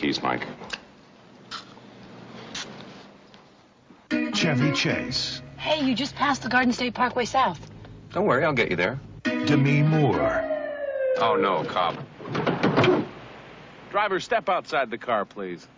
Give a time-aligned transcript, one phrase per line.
[0.00, 0.46] keys, Mike.
[4.34, 7.60] Chevy Chase, Hey, you just passed the Garden State Parkway South.
[8.12, 8.98] Don't worry, I'll get you there.
[9.24, 10.46] Demi Moore,
[11.18, 11.96] Oh, no, cop.
[13.90, 15.68] Driver, step outside the car, please.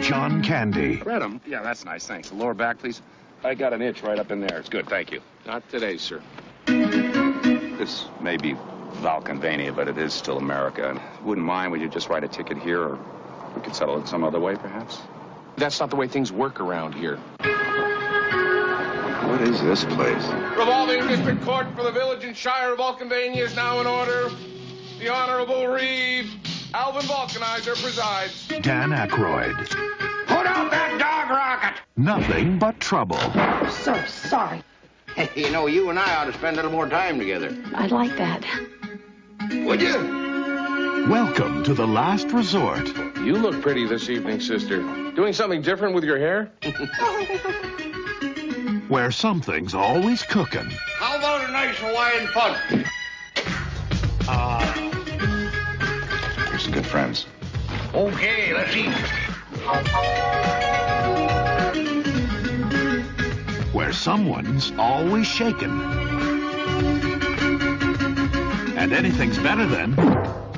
[0.00, 1.40] John Candy, Read 'em?
[1.46, 2.28] Yeah, that's nice, thanks.
[2.28, 3.02] The lower back, please.
[3.42, 4.58] I got an itch right up in there.
[4.58, 5.20] It's good, thank you.
[5.46, 6.22] Not today, sir.
[6.66, 8.54] This may be
[9.02, 11.00] Valkenvania, but it is still America.
[11.24, 12.98] Wouldn't mind, would you just write a ticket here, or
[13.56, 15.00] we could settle it some other way, perhaps?
[15.56, 17.16] That's not the way things work around here.
[19.26, 20.24] What is this place?
[20.56, 24.30] Revolving District Court for the Village and Shire of Valkenvania is now in order.
[24.98, 26.30] The Honorable Reeve
[26.74, 28.48] Alvin Valkenheiser presides.
[28.62, 29.56] Dan Aykroyd.
[30.26, 31.80] Put out that dog rocket!
[31.96, 33.16] Nothing but trouble.
[33.18, 34.62] I'm So sorry.
[35.14, 37.56] Hey, you know, you and I ought to spend a little more time together.
[37.74, 38.44] I'd like that.
[39.50, 40.26] Would you?
[41.08, 42.86] Welcome to the last resort.
[43.26, 44.78] You look pretty this evening, sister.
[45.16, 46.52] Doing something different with your hair?
[48.88, 50.70] where something's always cooking.
[50.94, 52.86] How about a nice Hawaiian punch?
[54.28, 54.62] Ah.
[56.50, 57.26] You're some good friends.
[57.92, 58.94] Okay, let's eat.
[63.72, 65.80] Where someone's always shaken.
[68.78, 69.94] And anything's better than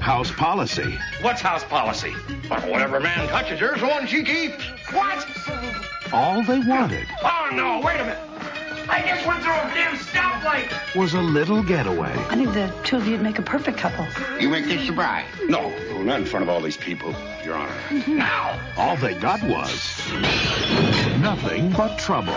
[0.01, 0.99] house policy.
[1.23, 2.13] What's house policy?
[2.51, 4.65] Well, whatever man touches her's the one she keeps.
[4.91, 5.27] What?
[6.13, 8.19] All they wanted Oh, no, wait a minute.
[8.91, 10.97] I just went through a damn stoplight.
[10.97, 12.11] was a little getaway.
[12.31, 14.07] I think the two of you'd make a perfect couple.
[14.41, 15.27] You make this surprise.
[15.47, 17.75] No, no, not in front of all these people, Your Honor.
[18.07, 18.59] Now.
[18.79, 20.11] All they got was
[21.21, 22.33] nothing but trouble.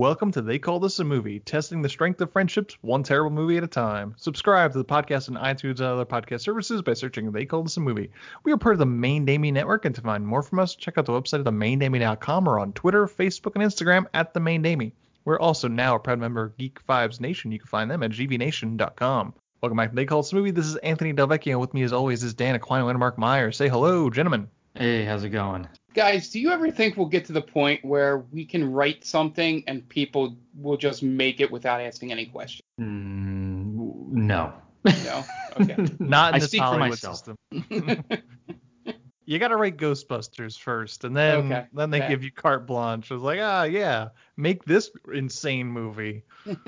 [0.00, 3.58] Welcome to They Call This a Movie, testing the strength of friendships one terrible movie
[3.58, 4.14] at a time.
[4.16, 7.76] Subscribe to the podcast on iTunes and other podcast services by searching They Call This
[7.76, 8.10] a Movie.
[8.42, 10.96] We are part of the Main Damie Network, and to find more from us, check
[10.96, 14.94] out the website at themaindamie.com or on Twitter, Facebook, and Instagram at The Main Damie.
[15.26, 17.52] We're also now a proud member of Geek Vibes Nation.
[17.52, 19.34] You can find them at gvnation.com.
[19.60, 20.52] Welcome back to They Call This a Movie.
[20.52, 21.60] This is Anthony Delvecchio.
[21.60, 23.52] With me, as always, is Dan Aquino and Mark Meyer.
[23.52, 24.48] Say hello, gentlemen.
[24.74, 25.68] Hey, how's it going?
[25.92, 29.64] Guys, do you ever think we'll get to the point where we can write something
[29.66, 32.62] and people will just make it without asking any questions?
[32.80, 34.52] Mm, no.
[34.84, 35.24] No?
[35.60, 35.76] Okay.
[35.98, 37.16] Not in I this speak for Hollywood myself.
[37.16, 37.36] system.
[39.26, 42.08] you got to write Ghostbusters first, and then Okay, then they okay.
[42.08, 43.10] give you carte blanche.
[43.10, 46.22] It's like, ah, yeah, make this insane movie.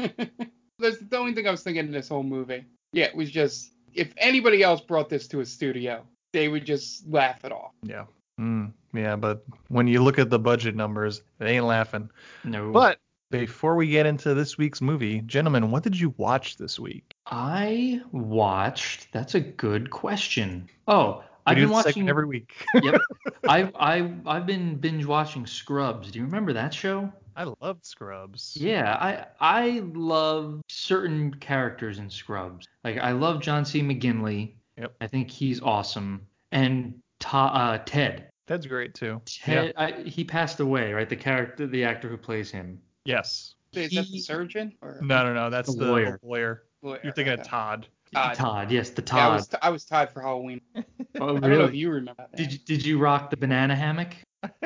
[0.79, 2.65] That's the only thing I was thinking in this whole movie.
[2.93, 7.07] Yeah, it was just if anybody else brought this to a studio, they would just
[7.09, 7.73] laugh it off.
[7.83, 8.05] Yeah.
[8.43, 12.11] Mm, yeah, but when you look at the budget numbers, it ain't laughing.
[12.43, 12.73] No.
[12.73, 12.99] But
[13.31, 17.15] before we get into this week's movie, gentlemen, what did you watch this week?
[17.27, 19.13] I watched.
[19.13, 20.69] That's a good question.
[20.89, 22.09] Oh, I've been watching.
[22.09, 22.53] every week.
[22.83, 23.01] yep.
[23.49, 26.11] I I I've been binge watching Scrubs.
[26.11, 27.13] Do you remember that show?
[27.35, 28.57] I loved Scrubs.
[28.61, 32.67] Yeah, I I love certain characters in Scrubs.
[32.85, 33.83] Like I love John C.
[33.83, 34.55] McGinley.
[34.79, 34.95] Yep.
[35.01, 36.27] I think he's awesome.
[36.51, 38.32] And Ta, uh, Ted.
[38.47, 39.21] That's great too.
[39.27, 39.73] Ted.
[39.77, 41.09] I, he passed away, right?
[41.09, 42.81] The character, the actor who plays him.
[43.05, 43.55] Yes.
[43.73, 45.49] Is that the surgeon or No, no, no.
[45.51, 46.21] That's The the lawyer.
[46.23, 46.65] lawyer.
[46.83, 47.01] lawyer?
[47.03, 47.87] You're thinking of Todd.
[48.15, 48.35] Todd.
[48.35, 48.71] Todd.
[48.71, 49.33] Yes, the Yeah, I Todd.
[49.35, 50.61] was I was Todd for Halloween.
[50.77, 50.83] oh,
[51.15, 51.65] I don't know really?
[51.65, 52.37] if you remember that.
[52.37, 54.13] Did you, did you rock the banana hammock?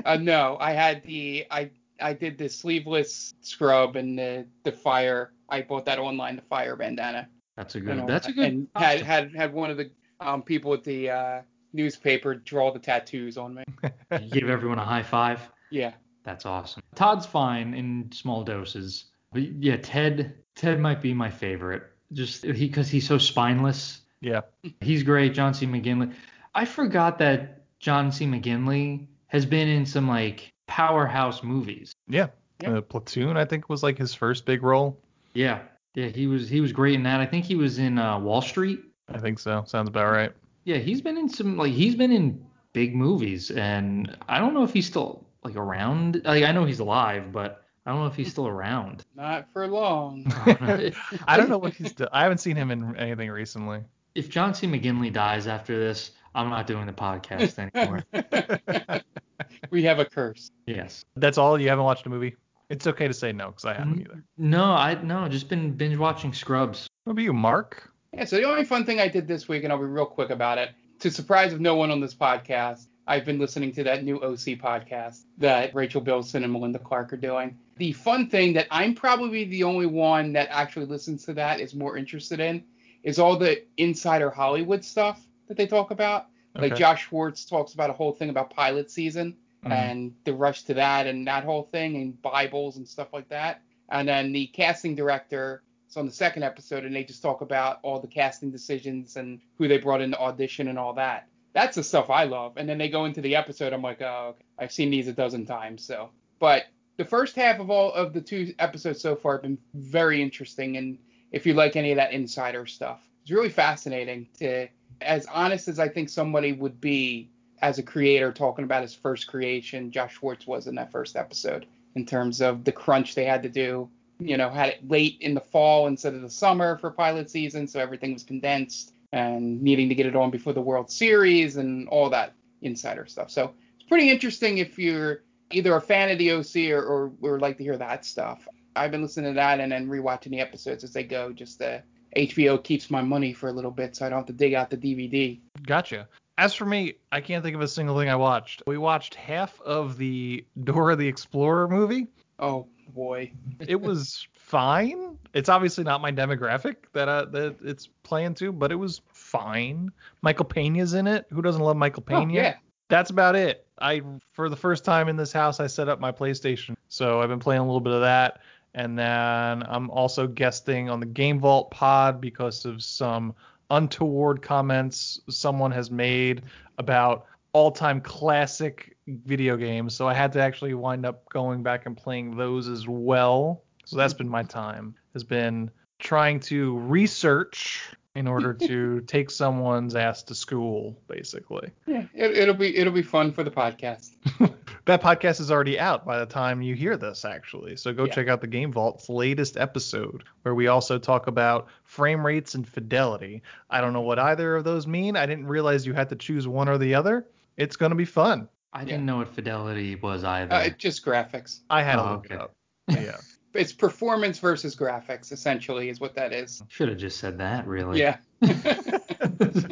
[0.05, 1.71] Uh, no, I had the I
[2.01, 5.33] I did the sleeveless scrub and the the fire.
[5.49, 7.29] I bought that online, the fire bandana.
[7.57, 8.01] That's a good.
[8.01, 8.45] all That's a good.
[8.45, 11.43] And had had had one of the um people at the uh,
[11.77, 13.65] newspaper draw the tattoos on me.
[14.33, 15.41] Give everyone a high five.
[15.71, 15.93] Yeah.
[16.25, 16.83] That's awesome.
[16.97, 20.35] Todd's fine in small doses, but yeah, Ted.
[20.57, 21.85] Ted might be my favorite.
[22.13, 24.01] Just he because he's so spineless.
[24.21, 24.41] Yeah.
[24.81, 25.35] He's great.
[25.35, 25.67] John C.
[25.67, 26.13] McGinley.
[26.55, 28.27] I forgot that John C.
[28.27, 31.93] McGinley has been in some like powerhouse movies.
[32.09, 32.29] Yeah.
[32.61, 32.79] Yeah.
[32.79, 34.99] Uh, Platoon, I think, was like his first big role.
[35.35, 35.61] Yeah.
[35.95, 37.21] Yeah, he was he was great in that.
[37.21, 38.81] I think he was in uh, Wall Street.
[39.09, 39.65] I think so.
[39.67, 40.33] Sounds about right.
[40.67, 44.65] Yeah, he's been in some like he's been in big movies, and I don't know
[44.65, 46.23] if he's still like around.
[46.25, 49.05] Like I know he's alive, but I don't know if he's still around.
[49.15, 50.25] Not for long.
[51.29, 52.09] I don't know what he's done.
[52.13, 53.85] I haven't seen him in anything recently.
[54.17, 54.67] if John C.
[54.67, 58.03] McGinley dies after this, I'm not doing the podcast anymore.
[59.71, 60.51] we have a curse.
[60.67, 61.05] yes.
[61.15, 61.61] That's all?
[61.61, 62.35] You haven't watched a movie?
[62.71, 64.25] It's okay to say no because I haven't mm, either.
[64.37, 66.89] No, I no, just been binge watching Scrubs.
[67.05, 67.93] What about you, Mark?
[68.17, 70.31] Yeah, so the only fun thing I did this week, and I'll be real quick
[70.31, 70.71] about it,
[71.01, 74.59] to surprise of no one on this podcast, I've been listening to that new OC
[74.59, 77.59] podcast that Rachel Bilson and Melinda Clarke are doing.
[77.77, 81.75] The fun thing that I'm probably the only one that actually listens to that is
[81.75, 82.65] more interested in
[83.03, 86.27] is all the insider Hollywood stuff that they talk about.
[86.55, 89.71] Like Josh Schwartz talks about a whole thing about pilot season Mhm.
[89.73, 93.61] and the rush to that and that whole thing and Bibles and stuff like that.
[93.91, 95.63] And then the casting director
[95.97, 99.41] is on the second episode and they just talk about all the casting decisions and
[99.57, 101.27] who they brought in to audition and all that.
[101.55, 102.53] That's the stuff I love.
[102.57, 103.73] And then they go into the episode.
[103.73, 104.45] I'm like, oh, okay.
[104.59, 105.85] I've seen these a dozen times.
[105.85, 106.65] So, but
[106.99, 110.77] the first half of all of the two episodes so far have been very interesting.
[110.77, 110.99] And
[111.33, 114.69] if you like any of that insider stuff, it's really fascinating to,
[115.01, 117.31] as honest as I think somebody would be
[117.63, 121.67] as a creator talking about his first creation, Josh Schwartz was in that first episode
[121.95, 123.89] in terms of the crunch they had to do.
[124.19, 127.67] You know, had it late in the fall instead of the summer for pilot season,
[127.67, 131.89] so everything was condensed and needing to get it on before the World Series and
[131.89, 132.33] all that
[132.63, 133.31] insider stuff.
[133.31, 137.41] So it's pretty interesting if you're either a fan of the OC or, or, or
[137.41, 138.47] like to hear that stuff.
[138.75, 141.33] I've been listening to that and then rewatching the episodes as they go.
[141.33, 141.79] Just uh,
[142.15, 144.55] the HBO keeps my money for a little bit, so I don't have to dig
[144.55, 145.39] out the DVD.
[145.67, 146.09] Gotcha.
[146.39, 148.63] As for me, I can't think of a single thing I watched.
[148.67, 152.09] We watched half of the Dora the Explorer movie.
[152.39, 153.33] Oh boy.
[153.61, 155.19] It was fine.
[155.35, 159.91] It's obviously not my demographic that uh, that it's playing to, but it was fine.
[160.23, 161.27] Michael Pena's in it.
[161.31, 162.33] Who doesn't love Michael Oh, Pena?
[162.33, 162.55] yeah.
[162.89, 163.67] That's about it.
[163.81, 164.03] I
[164.33, 167.41] for the first time in this house, I set up my PlayStation, so I've been
[167.41, 168.41] playing a little bit of that,
[168.75, 173.35] and then I'm also guesting on the Game Vault pod because of some
[173.71, 176.43] untoward comments someone has made
[176.79, 179.95] about all-time classic video games.
[179.95, 183.63] So I had to actually wind up going back and playing those as well.
[183.87, 184.95] So that's been my time.
[185.15, 187.83] Has been trying to research
[188.15, 191.71] in order to take someone's ass to school, basically.
[191.87, 194.11] Yeah, it, it'll be it'll be fun for the podcast.
[194.85, 197.77] that podcast is already out by the time you hear this, actually.
[197.77, 198.13] So go Yeah.
[198.13, 202.69] check out the Game Vault's latest episode, where we also talk about frame rates and
[202.69, 203.41] fidelity.
[203.71, 205.17] I don't know what either of those mean.
[205.17, 207.27] I didn't realize you had to choose one or the other.
[207.57, 208.49] It's going to be fun.
[208.73, 210.53] I didn't know what fidelity was either.
[210.55, 211.61] Uh, just graphics.
[211.71, 212.55] I had to Oh, look it up.
[212.91, 213.17] Yeah.
[213.55, 216.63] It's performance versus graphics, essentially, is what that is.
[216.69, 217.99] Should have just said that, really.
[218.01, 218.19] Yeah.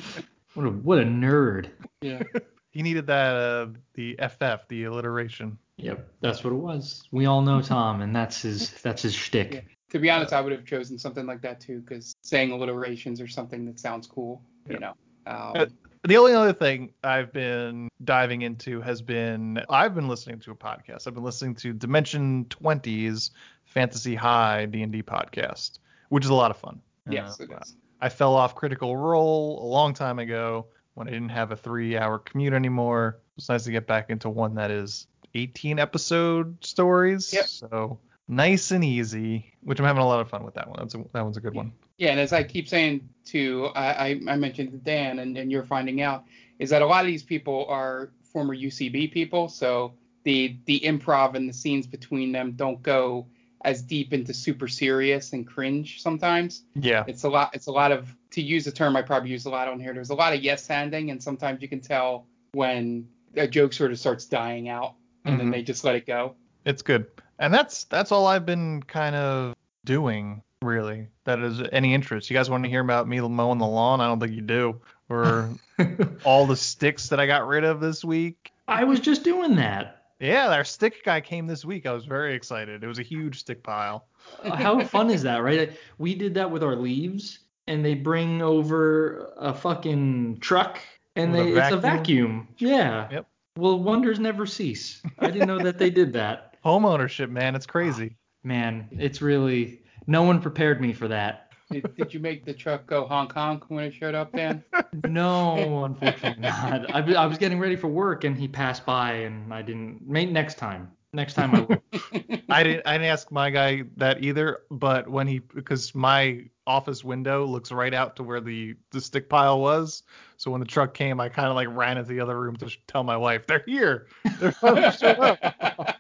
[0.55, 1.71] What a what a nerd.
[2.01, 2.23] yeah.
[2.71, 5.59] he needed that uh, the FF, the alliteration.
[5.79, 7.03] Yep, that's what it was.
[7.11, 9.53] We all know Tom, and that's his that's his shtick.
[9.55, 9.61] Yeah.
[9.91, 13.27] To be honest, I would have chosen something like that too, because saying alliterations or
[13.27, 14.95] something that sounds cool, you know.
[15.27, 15.73] Uh, Um,
[16.07, 20.55] The only other thing I've been diving into has been I've been listening to a
[20.55, 21.07] podcast.
[21.07, 23.31] I've been listening to Dimension 20's
[23.65, 25.79] Fantasy High D&D podcast,
[26.11, 26.81] which is a lot of fun.
[27.09, 27.77] yes, Uh, it is.
[28.03, 32.19] I fell off Critical Role a long time ago when I didn't have a three-hour
[32.19, 33.19] commute anymore.
[33.39, 37.33] It's nice to get back into one that is 18 episode stories.
[37.33, 37.47] Yep.
[37.47, 37.99] So
[38.29, 40.79] nice and easy, which I'm having a lot of fun with that one.
[40.79, 41.73] That's a, that one's a good one.
[41.99, 45.51] Yeah, and as I keep saying to, I, I, I mentioned to Dan, and, and
[45.53, 46.25] you're finding out,
[46.59, 49.95] is that a lot of these people are former UCB people, so
[50.25, 53.27] the the improv and the scenes between them don't go
[53.65, 56.65] as deep into super serious and cringe sometimes.
[56.75, 57.05] Yeah.
[57.07, 57.51] It's a lot.
[57.55, 59.93] It's a lot of to use a term I probably use a lot on here.
[59.95, 63.07] There's a lot of yes anding, and sometimes you can tell when
[63.37, 64.95] a joke sort of starts dying out,
[65.25, 65.39] and Mhm.
[65.39, 66.35] then they just let it go.
[66.65, 67.07] It's good.
[67.39, 71.09] And that's that's all I've been kind of doing really.
[71.25, 72.31] That is any interest.
[72.31, 74.01] You guys want to hear about me mowing the lawn?
[74.01, 74.81] I don't think you do.
[75.09, 75.51] Or
[76.25, 78.53] all the sticks that I got rid of this week.
[78.67, 80.03] I was just doing that.
[80.21, 81.87] Yeah, our stick guy came this week.
[81.87, 82.83] I was very excited.
[82.83, 84.07] It was a huge stick pile.
[84.43, 85.73] Uh, how fun is that, right?
[85.99, 90.79] We did that with our leaves, and they bring over a fucking truck,
[91.17, 92.47] and With a they it's a vacuum?
[92.47, 92.49] vacuum.
[92.59, 93.09] Yeah.
[93.11, 93.27] Yep.
[93.59, 95.03] Well, wonders never cease.
[95.19, 96.54] I didn't know that they did that.
[96.65, 98.17] Home ownership, man, it's ah, crazy.
[98.43, 101.53] Man, it's really no one prepared me for that.
[101.71, 104.65] Did, did you make the truck go honk honk when it showed up, Dan?
[105.09, 106.95] No, unfortunately not.
[106.95, 110.01] I, was- I was getting ready for work, and he passed by, and I didn't.
[110.07, 110.91] Maybe next time.
[111.13, 111.83] Next time I will.
[112.49, 117.05] I didn't I didn't ask my guy that either, but when he because my office
[117.05, 120.03] window looks right out to where the the stick pile was.
[120.39, 122.69] So when the truck came, I kind of like ran into the other room to
[122.69, 124.07] sh- tell my wife they're here.
[124.41, 125.97] They're finally showed up.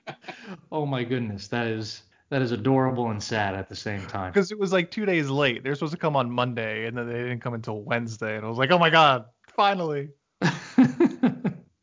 [0.72, 4.32] Oh my goodness, that is that is adorable and sad at the same time.
[4.32, 5.62] because it was like two days late.
[5.62, 8.48] They're supposed to come on Monday, and then they didn't come until Wednesday, and I
[8.48, 10.08] was like, oh my god, finally.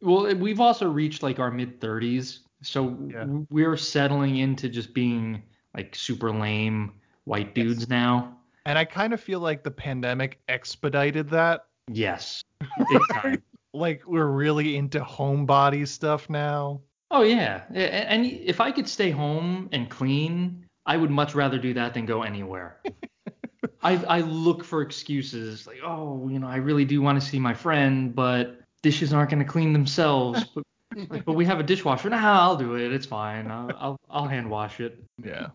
[0.04, 3.26] Well, we've also reached like our mid 30s, so Yeah.
[3.52, 5.44] we're settling into just being
[5.76, 6.94] like super lame
[7.26, 8.36] white dudes now.
[8.66, 11.66] And I kind of feel like the pandemic expedited that.
[11.88, 12.44] Yes,
[12.90, 13.44] big time.
[13.76, 16.82] Like we're really into homebody stuff now.
[17.14, 21.74] Oh yeah, and if I could stay home and clean, I would much rather do
[21.74, 22.82] that than go anywhere.
[23.84, 27.38] I I look for excuses like, oh, you know, I really do want to see
[27.38, 30.46] my friend, but dishes aren't going to clean themselves.
[30.56, 30.64] But,
[31.10, 32.10] like, but we have a dishwasher.
[32.10, 32.94] Nah, I'll do it.
[32.94, 33.52] It's fine.
[33.52, 35.04] I'll I'll, I'll hand wash it.
[35.22, 35.48] Yeah.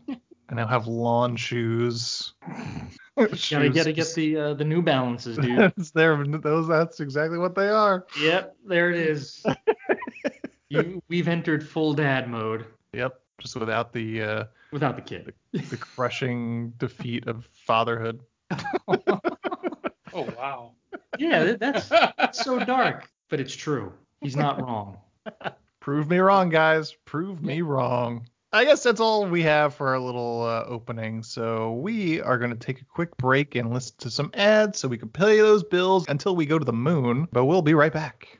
[0.49, 2.35] I now have lawn shoes.
[3.17, 5.73] Gotta gotta get the uh, the New Balances, dude.
[5.95, 6.23] There.
[6.25, 6.69] Those.
[6.69, 8.07] That's exactly what they are.
[8.21, 9.45] yep, there it is.
[10.69, 13.21] You, we've entered full dad mode Yep.
[13.39, 15.35] Just without the uh, without the kid.
[15.53, 18.21] the crushing defeat of fatherhood.
[20.15, 20.73] Oh wow.
[21.19, 23.93] Yeah, that- that's that's so dark, but it's true.
[24.23, 24.97] He's not wrong.
[25.81, 26.95] Prove me wrong, guys.
[27.05, 28.27] Prove me wrong.
[28.53, 31.23] I guess that's all we have for our little uh, opening.
[31.23, 34.89] So we are going to take a quick break and listen to some ads so
[34.89, 37.29] we can pay those bills until we go to the moon.
[37.33, 38.39] But we'll be right back.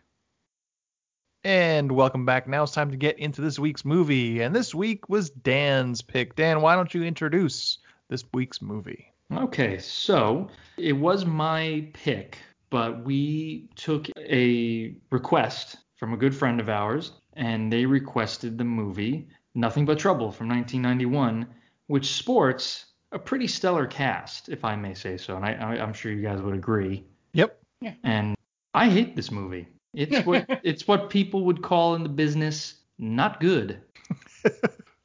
[1.47, 2.49] And welcome back.
[2.49, 4.41] Now it's time to get into this week's movie.
[4.41, 6.35] And this week was Dan's pick.
[6.35, 9.13] Dan, why don't you introduce this week's movie?
[9.33, 12.39] Okay, so it was my pick,
[12.69, 18.65] but we took a request from a good friend of ours, and they requested the
[18.65, 21.47] movie Nothing But Trouble from 1991,
[21.87, 26.11] which sports a pretty stellar cast, if I may say so, and I, I'm sure
[26.11, 27.05] you guys would agree.
[27.35, 27.57] Yep.
[27.83, 27.95] Yeah.
[28.03, 28.35] And
[28.75, 29.69] I hate this movie.
[29.97, 33.81] It's what it's what people would call in the business not good.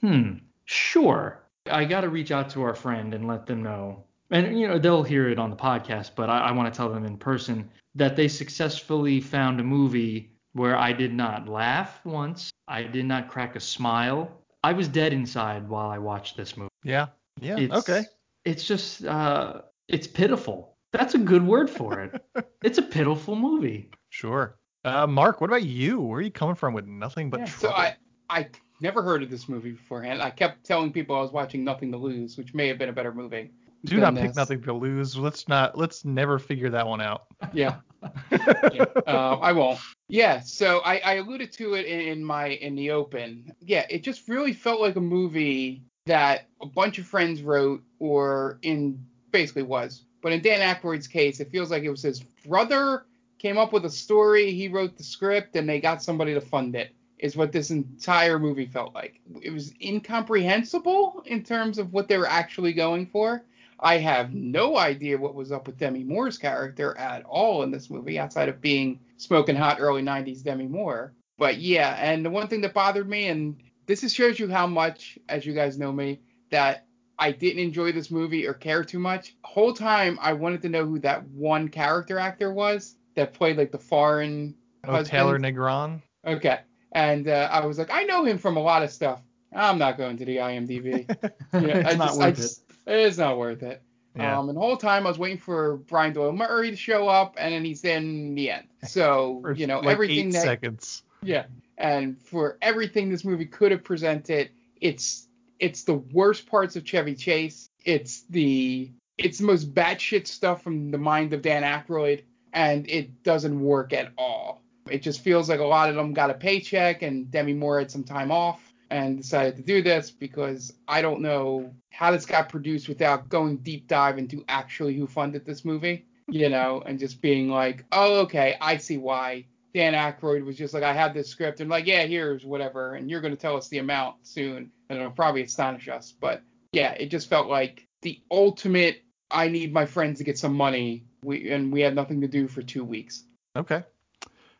[0.00, 0.32] hmm,
[0.64, 1.44] sure.
[1.70, 4.04] I got to reach out to our friend and let them know.
[4.30, 6.92] And, you know, they'll hear it on the podcast, but I, I want to tell
[6.92, 12.50] them in person that they successfully found a movie where I did not laugh once.
[12.66, 14.30] I did not crack a smile.
[14.62, 16.68] I was dead inside while I watched this movie.
[16.84, 17.06] Yeah.
[17.40, 17.58] Yeah.
[17.58, 18.04] It's, okay.
[18.48, 20.78] It's just, uh, it's pitiful.
[20.92, 22.24] That's a good word for it.
[22.62, 23.90] it's a pitiful movie.
[24.08, 24.56] Sure.
[24.84, 26.00] Uh, Mark, what about you?
[26.00, 27.70] Where are you coming from with nothing but Yeah, so?
[27.70, 27.96] I
[28.30, 28.48] I
[28.80, 30.22] never heard of this movie beforehand.
[30.22, 32.92] I kept telling people I was watching Nothing to Lose, which may have been a
[32.92, 33.50] better movie.
[33.84, 35.16] Do than not pick nothing to lose.
[35.16, 35.76] Let's not.
[35.76, 37.26] Let's never figure that one out.
[37.52, 37.76] Yeah.
[38.72, 38.84] yeah.
[39.06, 39.78] Um, I won't.
[40.08, 40.40] Yeah.
[40.40, 43.52] So I, I alluded to it in, in my in the open.
[43.60, 43.86] Yeah.
[43.88, 49.02] It just really felt like a movie that a bunch of friends wrote, or in
[49.30, 50.02] basically was.
[50.20, 53.06] But in Dan Aykroyd's case, it feels like it was his brother
[53.38, 54.52] came up with a story.
[54.52, 56.90] He wrote the script, and they got somebody to fund it.
[57.18, 59.20] Is what this entire movie felt like.
[59.42, 63.44] It was incomprehensible in terms of what they were actually going for.
[63.80, 67.90] I have no idea what was up with Demi Moore's character at all in this
[67.90, 71.12] movie, outside of being smoking hot early 90s Demi Moore.
[71.38, 73.56] But yeah, and the one thing that bothered me, and
[73.88, 76.86] this is, shows you how much, as you guys know me, that
[77.18, 79.34] I didn't enjoy this movie or care too much.
[79.42, 83.72] Whole time I wanted to know who that one character actor was that played like
[83.72, 84.54] the foreign
[84.84, 85.10] Oh, husband.
[85.10, 86.00] Taylor Negron.
[86.24, 86.60] Okay.
[86.92, 89.20] And uh, I was like, I know him from a lot of stuff.
[89.52, 91.04] I'm not going to the IMDb.
[91.52, 93.06] Yeah, it's I not just- worth I it.
[93.06, 93.82] It's not worth it.
[94.14, 94.38] Yeah.
[94.38, 97.34] Um, and the whole time I was waiting for Brian Doyle Murray to show up,
[97.38, 98.66] and then he's in the end.
[98.84, 101.02] So you know like everything eight that seconds.
[101.22, 101.44] yeah,
[101.78, 107.14] and for everything this movie could have presented, it's it's the worst parts of Chevy
[107.14, 107.70] Chase.
[107.84, 113.22] It's the it's the most batshit stuff from the mind of Dan Aykroyd, and it
[113.22, 114.62] doesn't work at all.
[114.90, 117.90] It just feels like a lot of them got a paycheck, and Demi Moore had
[117.90, 122.48] some time off and decided to do this because I don't know how this got
[122.48, 127.20] produced without going deep dive into actually who funded this movie, you know, and just
[127.20, 129.44] being like, oh, okay, I see why
[129.74, 133.10] Dan Aykroyd was just like, I have this script, and like, yeah, here's whatever, and
[133.10, 136.14] you're going to tell us the amount soon, and it'll probably astonish us.
[136.18, 139.02] But yeah, it just felt like the ultimate.
[139.30, 142.48] I need my friends to get some money, we and we had nothing to do
[142.48, 143.24] for two weeks.
[143.56, 143.82] Okay.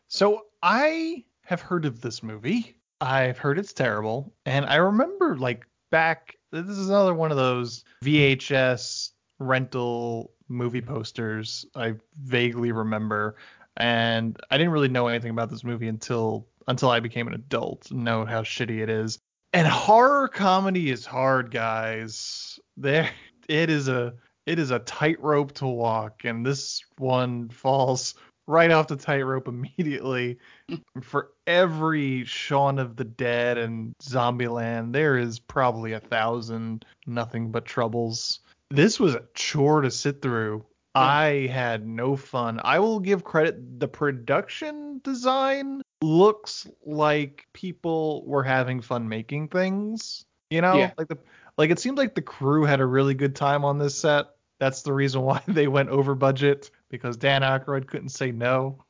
[0.09, 2.77] So I have heard of this movie.
[3.01, 6.37] I've heard it's terrible, and I remember like back.
[6.51, 13.37] This is another one of those VHS rental movie posters I vaguely remember,
[13.79, 17.91] and I didn't really know anything about this movie until until I became an adult
[17.91, 19.19] and know how shitty it is.
[19.55, 22.61] And horror comedy is hard, guys.
[22.77, 23.11] There,
[23.49, 28.15] it is a it is a tightrope to walk, and this one falls
[28.47, 30.39] right off the tightrope immediately.
[31.03, 37.65] For every Shaun of the Dead and Zombieland, there is probably a thousand nothing but
[37.65, 38.41] troubles.
[38.71, 40.65] This was a chore to sit through.
[40.99, 42.61] I had no fun.
[42.65, 43.81] I will give credit.
[43.81, 50.25] The production design looks like people were having fun making things.
[50.51, 50.93] You know, Yeah.
[50.99, 51.19] like the
[51.57, 54.27] like it seemed like the crew had a really good time on this set.
[54.61, 58.85] That's the reason why they went over budget because Dan Aykroyd couldn't say no.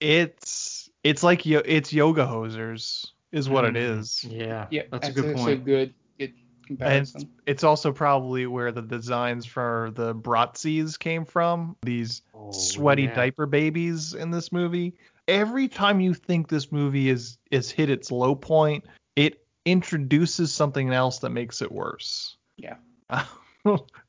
[0.00, 4.26] It's it's like yo- it's yoga hosers is what it Mm.
[4.28, 5.64] Yeah, yeah, that's, a good also point.
[5.64, 5.94] good,
[6.66, 7.06] good And
[7.46, 11.76] it's also probably where the designs for the Bratzies came from.
[11.82, 13.14] These Oh, sweaty yeah.
[13.14, 14.94] diaper babies in this movie.
[15.28, 18.84] Every time you think this movie is is hit its low point,
[19.16, 22.36] it introduces something else that makes it worse.
[22.56, 22.76] Yeah.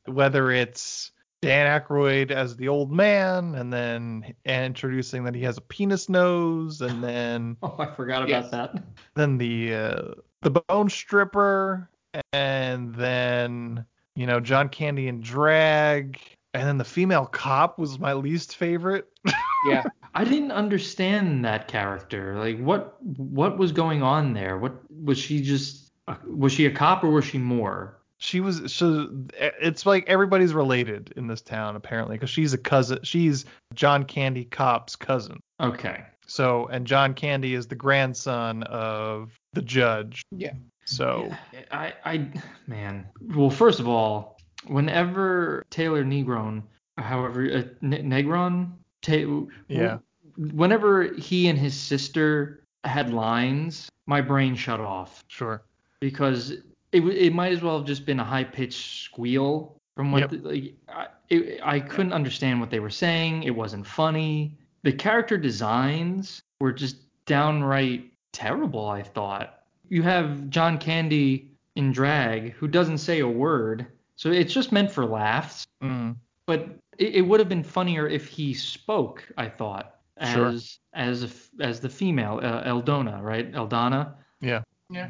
[0.06, 5.62] Whether it's Dan Aykroyd as the old man, and then introducing that he has a
[5.62, 8.48] penis nose, and then Oh, I forgot Yes.
[8.50, 8.84] about that.
[9.16, 10.02] then the uh,
[10.42, 11.90] the bone stripper,
[12.32, 16.20] and then you know John Candy and drag,
[16.54, 19.08] and then the female cop was my least favorite.
[19.68, 22.38] yeah, I didn't understand that character.
[22.38, 24.58] Like, what what was going on there?
[24.58, 25.92] What was she just?
[26.28, 27.98] Was she a cop or was she more?
[28.24, 32.98] she was so it's like everybody's related in this town apparently because she's a cousin
[33.04, 33.44] she's
[33.74, 36.04] john candy cop's cousin Okay.
[36.26, 40.54] so and john candy is the grandson of the judge yeah.
[40.86, 41.32] So
[41.72, 42.28] I, I,
[42.68, 43.06] man.
[43.36, 44.38] Well, first of all,
[44.68, 46.64] whenever Taylor Negron,
[46.98, 48.72] however, uh, Negron,
[49.02, 49.98] Ta- Yeah.
[50.38, 55.64] Whenever he and his sister had lines, my brain shut off sure
[56.00, 56.52] because
[56.92, 60.30] it it might as well have just been a high pitched squeal from what Yep.
[60.32, 63.44] the, like I, it, I couldn't understand what they were saying.
[63.44, 64.58] It wasn't funny.
[64.84, 68.90] The character designs were just downright terrible.
[68.90, 74.54] I thought you have John Candy in drag who doesn't say a word, so it's
[74.54, 75.66] just meant for laughs.
[75.84, 79.28] mm, But it, it would have been funnier if he spoke.
[79.38, 80.54] I thought as Sure.
[80.94, 83.52] as a f as the female uh, Eldona, right?
[83.52, 84.14] Eldana.
[84.42, 85.10] yeah Yeah.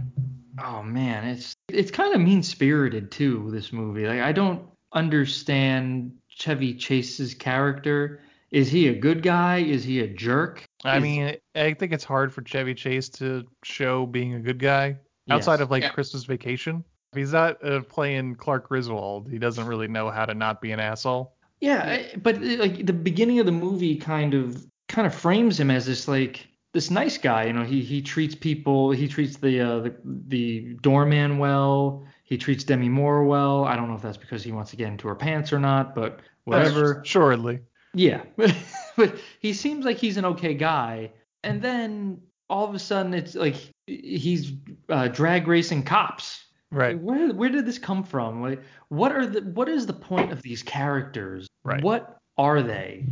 [0.63, 3.49] Oh man, it's it's kind of mean spirited too.
[3.51, 4.62] This movie, like I don't
[4.93, 8.21] understand Chevy Chase's character.
[8.51, 9.57] Is he a good guy?
[9.59, 10.63] Is he a jerk?
[10.84, 14.98] I mean i think it's hard for chevy chase to show being a good guy
[15.30, 15.62] outside Yes.
[15.62, 15.89] of like Yeah.
[15.89, 20.34] christmas vacation if he's not uh, playing clark griswold he doesn't really know how to
[20.34, 24.34] not be an asshole Yeah, I- but uh, like the beginning of the movie kind
[24.34, 27.46] of kind of frames him as this like this nice guy.
[27.46, 29.96] You know, he he treats people, he treats the uh, the
[30.28, 32.06] the doorman well.
[32.26, 33.63] He treats Demi Moore well.
[33.63, 35.93] I don't know if that's because he wants to get into her pants or not,
[35.96, 37.00] but whatever.
[37.02, 37.60] assuredly
[37.93, 38.24] Yeah,
[38.97, 41.12] but he seems like he's an okay guy,
[41.43, 43.56] and then all of a sudden it's like
[43.88, 44.53] he's
[44.89, 46.45] uh, drag racing cops.
[46.71, 48.41] right Like, Where where did this come from?
[48.41, 51.47] Like what are the what is the point of these characters?
[51.63, 51.84] Right.
[51.84, 53.06] What are they?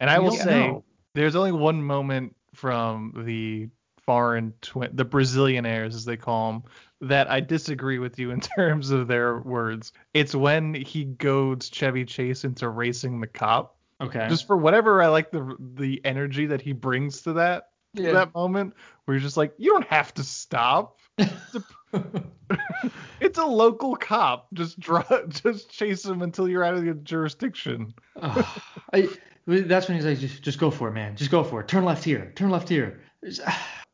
[0.00, 0.84] And I We will say, know.
[1.14, 3.68] there's only one moment from the
[4.04, 6.62] foreign twin, the Brazillionaires as they call them,
[7.00, 9.92] that I disagree with you in terms of their words.
[10.14, 13.76] It's when he goads Chevy Chase into racing the cop.
[14.00, 14.26] Okay.
[14.28, 18.12] Just for whatever I like the the energy that he brings to that Yeah.
[18.12, 20.98] that moment where you're just like, you don't have to stop.
[23.20, 24.46] It's a local cop.
[24.54, 27.92] Just draw, just chase him until you're out of your jurisdiction.
[28.22, 28.46] Ugh.
[28.92, 29.08] I,
[29.46, 31.16] that's when he's like, just, just go for it, man.
[31.16, 31.68] Just go for it.
[31.68, 32.32] Turn left here.
[32.36, 33.00] Turn left here.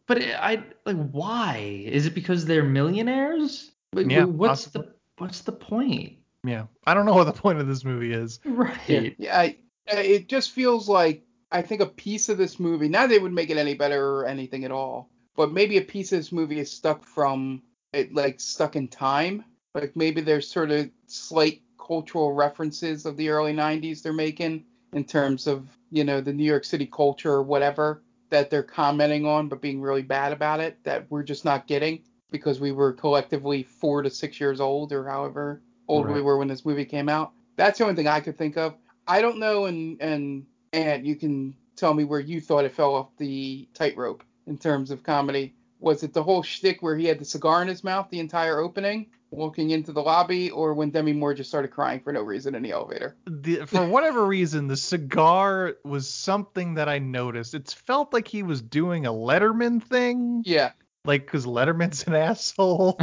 [0.07, 1.83] But I like, why?
[1.87, 3.71] Is it because they're millionaires?
[3.95, 4.89] Like, Yeah, What's possibly.
[4.89, 6.19] the What's the point?
[6.45, 8.39] Yeah, I don't know what the point of this movie is.
[8.45, 9.15] Right.
[9.19, 9.57] Yeah, I, I-
[9.93, 12.89] Uh, it just feels like I think a piece of this movie.
[12.89, 15.83] Not that it would make it any better or anything at all, but maybe a
[15.83, 19.45] piece of this movie is stuck from it, like stuck in time.
[19.75, 25.05] Like maybe there's sort of slight cultural references of the early '90s they're making in
[25.05, 29.49] terms of you know the New York City culture or whatever that they're commenting on,
[29.49, 33.63] but being really bad about it that we're just not getting because we were collectively
[33.63, 37.33] four to six years old or however old we were when this movie came out.
[37.57, 38.75] That's the only thing I could think of.
[39.07, 42.95] I don't know, and and and you can tell me where you thought it fell
[42.95, 45.55] off the tightrope in terms of comedy.
[45.81, 48.59] Was it the whole shtick where he had the cigar in his mouth the entire
[48.59, 52.55] opening, walking into the lobby, or when Demi Moore just started crying for no reason
[52.55, 53.17] in the elevator?
[53.27, 57.55] the, for whatever reason, the cigar was something that I noticed.
[57.55, 60.71] It felt like he was doing a Letterman thing, Yeah,
[61.05, 62.99] like because Letterman's an asshole,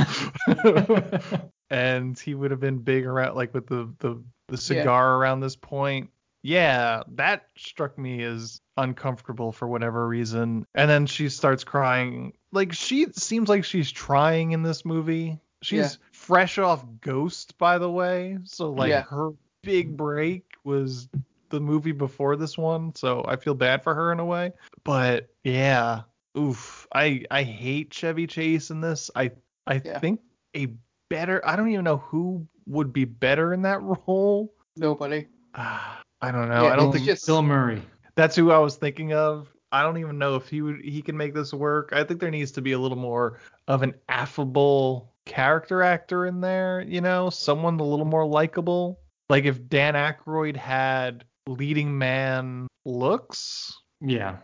[1.69, 5.55] and he would have been big around like with the the the cigar around this
[5.55, 6.09] point.
[6.43, 10.65] Yeah, that struck me as uncomfortable for whatever reason.
[10.73, 12.33] And then she starts crying.
[12.51, 15.39] Like she seems like she's trying in this movie.
[15.61, 15.89] She's Yeah.
[16.11, 18.39] fresh off Ghost, by the way.
[18.43, 19.03] So like Yeah.
[19.03, 21.09] her big break was
[21.49, 22.95] the movie before this one.
[22.95, 24.53] So I feel bad for her in a way.
[24.83, 26.01] But yeah,
[26.35, 26.87] oof.
[26.93, 29.11] I I hate Chevy Chase in this.
[29.15, 29.31] I
[29.67, 29.99] I Yeah.
[29.99, 30.21] think
[30.55, 30.73] a
[31.09, 31.39] better.
[31.45, 34.53] I don't even know who would be better in that role.
[34.77, 35.27] Nobody.
[35.55, 36.63] Ah, I don't know.
[36.63, 37.81] Yeah, I don't think just Bill Murray.
[38.15, 39.47] that's who I was thinking of.
[39.73, 41.91] I don't even know if he would he can make this work.
[41.93, 46.41] I think there needs to be a little more of an affable character actor in
[46.41, 48.99] there, you know, someone a little more likable.
[49.29, 53.77] Like if Dan Aykroyd had leading man looks.
[54.01, 54.37] Yeah.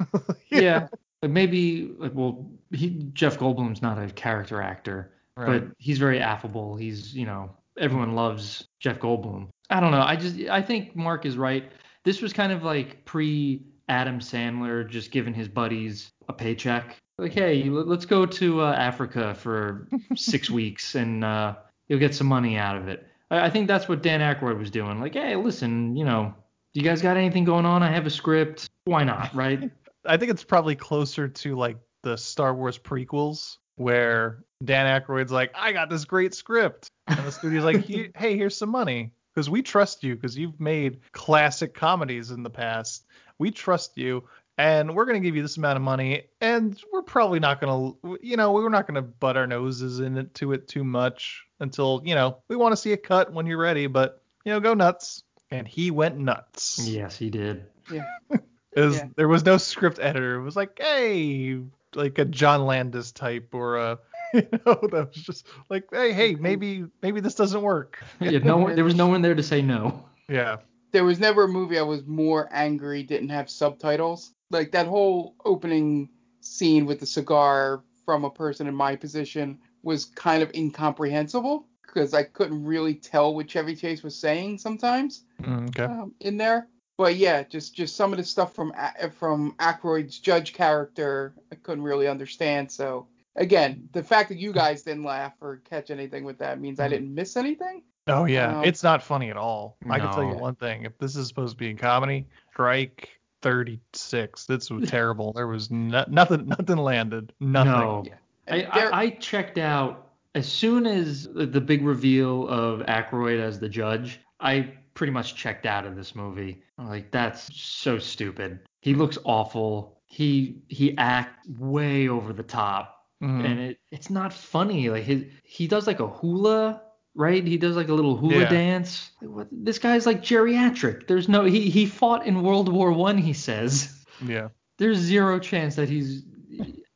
[0.48, 0.88] Yeah.
[1.22, 5.62] Like maybe like well he Jeff Goldblum's not a character actor, Right.
[5.62, 6.76] but he's very affable.
[6.76, 9.48] He's, you know, everyone loves Jeff Goldblum.
[9.68, 10.00] I don't know.
[10.00, 11.70] I just I think Mark is right.
[12.04, 16.96] This was kind of like pre Adam Sandler just giving his buddies a paycheck.
[17.18, 21.54] Like, hey, let- let's go to uh, Africa for six weeks and uh,
[21.88, 23.06] you'll get some money out of it.
[23.30, 25.00] I, I think that's what Dan Aykroyd was doing.
[25.00, 26.34] Like, hey, listen, you know,
[26.74, 27.82] do you guys got anything going on?
[27.82, 28.68] I have a script.
[28.84, 29.70] Why not, right?
[30.06, 35.52] I think it's probably closer to like the Star Wars prequels where Dan Aykroyd's like,
[35.54, 36.90] I got this great script.
[37.06, 37.86] And the studio's like,
[38.16, 39.12] hey, here's some money.
[39.34, 43.04] Because we trust you because you've made classic comedies in the past.
[43.38, 44.24] We trust you.
[44.58, 46.22] And we're going to give you this amount of money.
[46.40, 50.00] And we're probably not going to, you know, we're not going to butt our noses
[50.00, 53.58] into it too much until, you know, we want to see a cut when you're
[53.58, 53.86] ready.
[53.86, 55.22] But, you know, go nuts.
[55.50, 56.80] And he went nuts.
[56.88, 57.66] yes, he did.
[57.92, 58.06] Yeah.
[58.72, 59.06] It was, Yeah.
[59.16, 60.34] There was no script editor.
[60.34, 61.60] It was like, hey,
[61.94, 63.98] like a John Landis type or a,
[64.34, 68.02] you know, that was just like, hey, hey, maybe maybe this doesn't work.
[68.20, 70.04] Yeah, no one, there was no one there to say no.
[70.28, 70.56] Yeah.
[70.92, 74.32] There was never a movie I was more angry didn't have subtitles.
[74.50, 76.08] Like that whole opening
[76.40, 82.14] scene with the cigar from a person in my position was kind of incomprehensible because
[82.14, 85.84] I couldn't really tell what Chevy Chase was saying sometimes Mm, okay.
[85.84, 86.66] um, in there.
[86.98, 91.34] But yeah, just just some of the stuff from A- eh, from Aykroyd's judge character
[91.52, 92.70] I couldn't really understand.
[92.70, 93.06] So
[93.36, 94.58] again, the fact that you hmm.
[94.58, 96.92] guys didn't laugh or catch anything with that means I hmm.
[96.92, 97.82] didn't miss anything.
[98.08, 99.76] Oh yeah, Um, it's not funny at all.
[99.90, 103.10] I can tell you one thing: if this is supposed to be a comedy, strike
[103.42, 104.46] 36.
[104.46, 105.32] This was terrible.
[105.32, 107.32] There was no, nothing, nothing landed.
[107.40, 107.72] Nothing.
[107.72, 108.04] No.
[108.48, 113.40] I, there- I, I checked out as soon as the the big reveal of Aykroyd
[113.40, 114.20] as the judge.
[114.40, 116.62] I pretty much checked out of this movie.
[116.78, 118.60] Like, that's so stupid.
[118.80, 119.98] He looks awful.
[120.06, 123.44] He he acts way over the top, Mhm.
[123.44, 124.88] and it it's not funny.
[124.90, 126.82] Like his he does like a hula.
[127.18, 128.48] Right, he does like a little hula Yeah.
[128.50, 129.10] dance.
[129.22, 131.06] What, this guy's like geriatric.
[131.06, 133.16] There's no he he fought in World War One.
[133.18, 134.48] He says Yeah.
[134.78, 136.24] there's zero chance that he's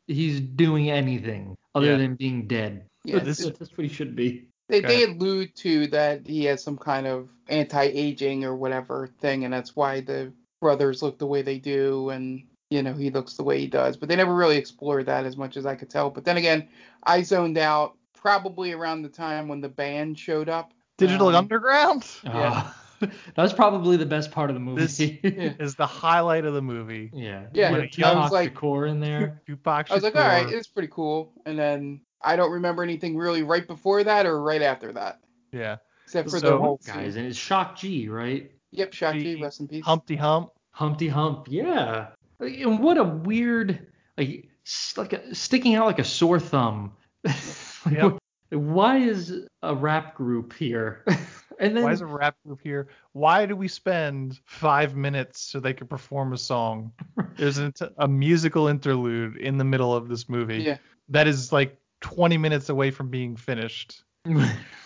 [0.06, 1.96] he's doing anything other Yeah.
[1.96, 2.84] than being dead.
[3.04, 4.49] Yeah, that's, this- that's what he should be.
[4.70, 9.52] They, they allude to that he has some kind of anti-aging or whatever thing, and
[9.52, 13.42] that's why the brothers look the way they do, and you know he looks the
[13.44, 13.96] way he does.
[13.96, 16.10] But they never really explored that as much as I could tell.
[16.10, 16.68] But then again,
[17.04, 20.72] I zoned out probably around the time when the band showed up.
[20.98, 24.82] Digital Um, Underground Ah, that was probably the best part of the movie.
[24.82, 25.54] This- Yeah.
[25.58, 27.10] is the highlight of the movie.
[27.14, 27.46] yeah.
[27.54, 29.40] Yeah, You I got Tupac was like- Shakur in there.
[29.46, 31.32] Tupac I was like, all right, it's pretty cool.
[31.46, 35.20] And then I don't remember anything really right before that or right after that,
[35.52, 35.76] Yeah.
[36.04, 37.22] except for So- the whole Guys, scene.
[37.22, 38.50] and it's Shock G, right?
[38.72, 39.84] Yep, Shock G, G, rest in peace.
[39.84, 40.50] Humpty Hump.
[40.72, 42.08] Humpty Hump, yeah.
[42.38, 44.48] And what a weird, like,
[44.96, 46.92] like a, sticking out like a sore thumb.
[47.24, 47.34] Like,
[47.90, 48.18] Yep.
[48.50, 51.04] Why is a rap group here?
[51.60, 52.88] and then Why is a rap group here?
[53.12, 56.92] Why do we spend five minutes so they could perform a song?
[57.36, 60.78] There's an, a musical interlude in the middle of this movie Yeah.
[61.10, 64.02] that is like 20 minutes away from being finished.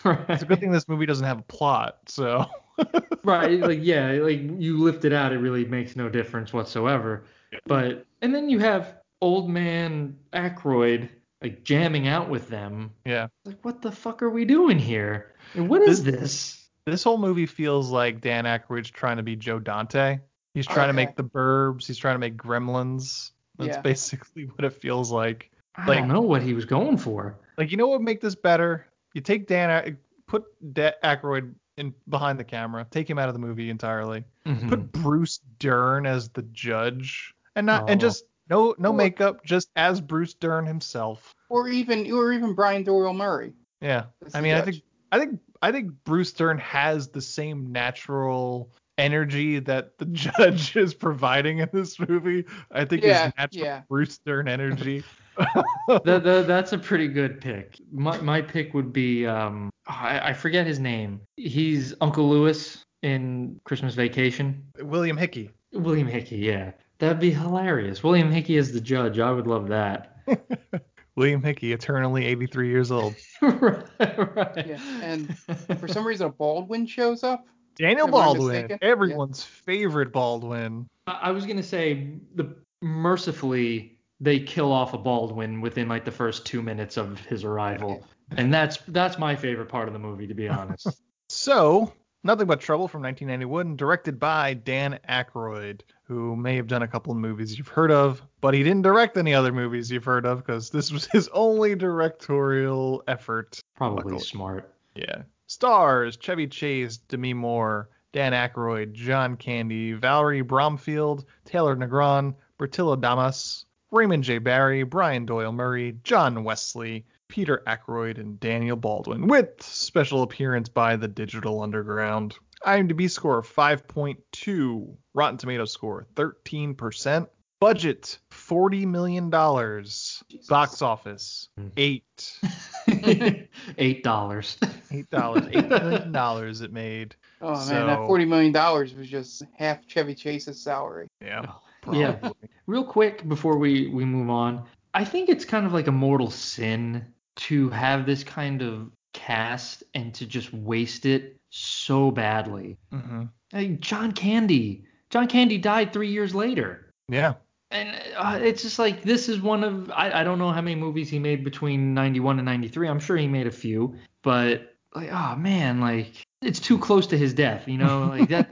[0.07, 1.97] It's a good thing this movie doesn't have a plot.
[2.07, 2.45] So
[3.23, 7.23] right like yeah like you lift it out it really makes no difference whatsoever
[7.65, 11.09] but and then you have old man Aykroyd
[11.41, 15.69] like jamming out with them yeah, like what the fuck are we doing here and
[15.69, 20.19] what is this this whole movie feels like Dan Aykroyd's trying to be Joe Dante.
[20.53, 21.87] He's trying to make the Burbs.
[21.87, 23.31] He's trying to make Gremlins.
[23.57, 23.81] That's Yeah.
[23.81, 25.49] basically what it feels like.
[25.77, 28.21] I Like- don't know what he was going for Like you know what would make
[28.21, 28.85] this better?
[29.13, 33.39] You take Dan, put Da- Aykroyd in behind the camera, take him out of the
[33.39, 34.23] movie entirely.
[34.45, 34.69] Mhm.
[34.69, 38.07] Put Bruce Dern as the judge, and not and Oh.
[38.07, 41.33] just no no Or- makeup, just as Bruce Dern himself.
[41.49, 43.53] Or even or even Brian Doyle Murray.
[43.81, 47.71] Yeah, I the mean, I think I think I think Bruce Dern has the same
[47.71, 52.45] natural energy that the judge is providing in this movie.
[52.71, 53.81] I think Yeah, his natural yeah.
[53.89, 55.03] Bruce Dern energy
[55.87, 57.79] That, that, that's a pretty good pick.
[57.91, 61.21] My, my pick would be um I, I forget his name.
[61.37, 64.63] He's Uncle Lewis in Christmas Vacation.
[64.79, 65.51] William Hickey.
[65.73, 66.71] William Hickey, yeah.
[66.99, 68.03] That'd be hilarious.
[68.03, 69.19] William Hickey is the judge.
[69.19, 70.17] I would love that.
[71.15, 73.15] William Hickey, eternally 83 years old.
[73.41, 74.67] right, right.
[74.67, 75.37] Yeah, and
[75.79, 77.45] for some reason, a Baldwin shows up.
[77.75, 78.79] Daniel Baldwin, mistaken?
[78.81, 80.87] everyone's favorite Baldwin.
[81.07, 86.11] I I was gonna say the mercifully they kill off a Baldwin within like the
[86.11, 88.05] first two minutes of his arrival,
[88.37, 90.87] and that's that's my favorite part of the movie to be honest.
[91.27, 91.91] So,
[92.23, 97.11] Nothing But Trouble from 1991, directed by Dan Aykroyd, who may have done a couple
[97.11, 100.39] of movies you've heard of, but he didn't direct any other movies you've heard of
[100.45, 103.59] because this was his only directorial effort.
[103.75, 104.19] Probably Luckily.
[104.19, 104.73] smart.
[104.95, 105.23] Yeah.
[105.47, 113.64] Stars Chevy Chase, Demi Moore, Dan Aykroyd, John Candy, Valerie Bromfield, Taylor Negron, Bertila Damas,
[113.95, 114.39] Raymond J.
[114.39, 120.97] Barry, Brian Doyle Murray, John Wesley, Peter Aykroyd, and Daniel Baldwin, with special appearance by
[120.97, 122.35] the Digital Underground.
[122.65, 127.27] IMDb score 5.2, Rotten Tomatoes score 13%,
[127.61, 131.67] budget $40 million, box office Hmm.
[131.77, 132.39] 8.
[133.77, 134.57] Eight dollars.
[134.91, 137.15] Eight dollars, eight million dollars it made.
[137.41, 141.07] Oh man, that forty million dollars was just half Chevy Chase's salary.
[141.19, 141.45] Yeah,
[141.93, 142.31] Yeah.
[142.67, 146.31] Real quick before we we move on, I think it's kind of like a mortal
[146.31, 152.77] sin to have this kind of cast and to just waste it so badly.
[152.91, 154.85] hmm Like John Candy.
[155.09, 156.91] John Candy died three years later.
[157.07, 157.35] Yeah,
[157.69, 160.75] And uh, it's just like this is one of I, I don't know how many
[160.75, 162.87] movies he made between 91 and 93.
[162.87, 167.17] I'm sure he made a few, but like oh man, like it's too close to
[167.17, 168.07] his death, you know?
[168.07, 168.49] Like that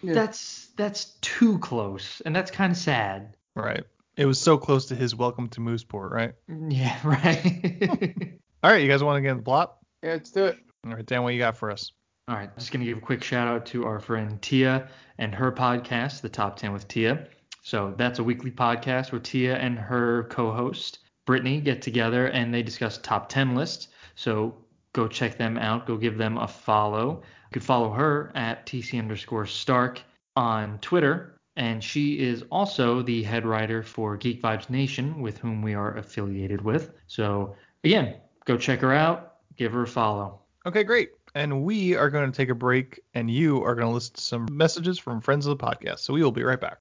[0.00, 0.14] Yeah.
[0.14, 3.34] that's that's too close and that's kind of sad.
[3.54, 3.84] right.
[4.16, 6.32] It was so close to his Welcome to Mooseport, right?
[6.50, 8.38] Mm, yeah, right.
[8.64, 9.76] All right, you guys want to get in the plot?
[10.02, 10.58] Yeah, let's do it.
[10.84, 11.92] All right, Dan, what you got for us?
[12.26, 15.32] All right, just going to give a quick shout out to our friend Tia and
[15.34, 17.28] her podcast, The Top 10 with Tia.
[17.62, 22.52] So that's a weekly podcast where Tia and her co host, Brittany, get together and
[22.52, 23.88] they discuss top 10 lists.
[24.16, 24.54] So
[24.98, 25.86] go check them out.
[25.86, 27.22] Go give them a follow.
[27.22, 30.02] You could follow her at TC underscore Stark
[30.34, 31.36] on Twitter.
[31.56, 35.96] And she is also the head writer for Geek Vibes Nation, with whom we are
[35.96, 36.92] affiliated with.
[37.06, 39.36] So again, go check her out.
[39.56, 40.40] Give her a follow.
[40.66, 41.10] Okay, great.
[41.34, 44.20] And we are going to take a break, and you are going to listen to
[44.20, 46.00] some messages from friends of the podcast.
[46.00, 46.78] So we will be right back.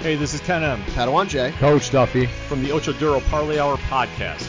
[0.00, 0.80] Hey, this is Ken M.
[0.94, 1.52] Padawan J.
[1.58, 2.26] Coach Duffy.
[2.26, 4.48] From the Ocho Duro Parlay Hour podcast.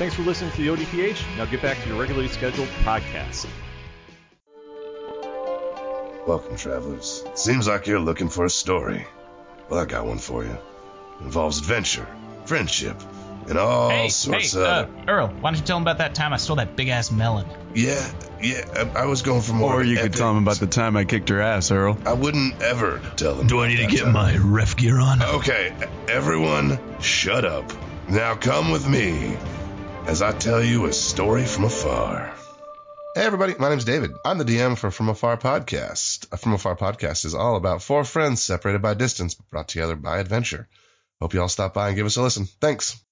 [0.00, 1.36] Thanks for listening to the ODPH.
[1.36, 3.46] Now get back to your regularly scheduled podcast.
[6.26, 7.22] Welcome, travelers.
[7.34, 9.06] Seems like you're looking for a story.
[9.68, 10.56] Well, I got one for you.
[11.20, 12.06] involves adventure,
[12.46, 12.98] friendship,
[13.46, 14.66] and all hey, sorts hey, of.
[14.66, 17.10] uh, Earl, why don't you tell him about that time I stole that big ass
[17.10, 17.46] melon?
[17.74, 18.10] Yeah,
[18.40, 19.74] yeah, I, I was going for more.
[19.74, 21.98] Or of you an could tell him about the time I kicked her ass, Earl.
[22.06, 23.48] I wouldn't ever tell him.
[23.48, 24.14] Do I need to get time.
[24.14, 25.22] my ref gear on?
[25.22, 25.74] Okay,
[26.08, 27.70] everyone, shut up.
[28.08, 29.36] Now come with me
[30.06, 32.34] as I tell you a story from afar.
[33.14, 34.12] Hey everybody, my name's David.
[34.24, 36.32] I'm the DM for From Afar Podcast.
[36.32, 39.96] A From Afar Podcast is all about four friends separated by distance, but brought together
[39.96, 40.68] by adventure.
[41.20, 42.46] Hope you all stop by and give us a listen.
[42.46, 43.02] Thanks.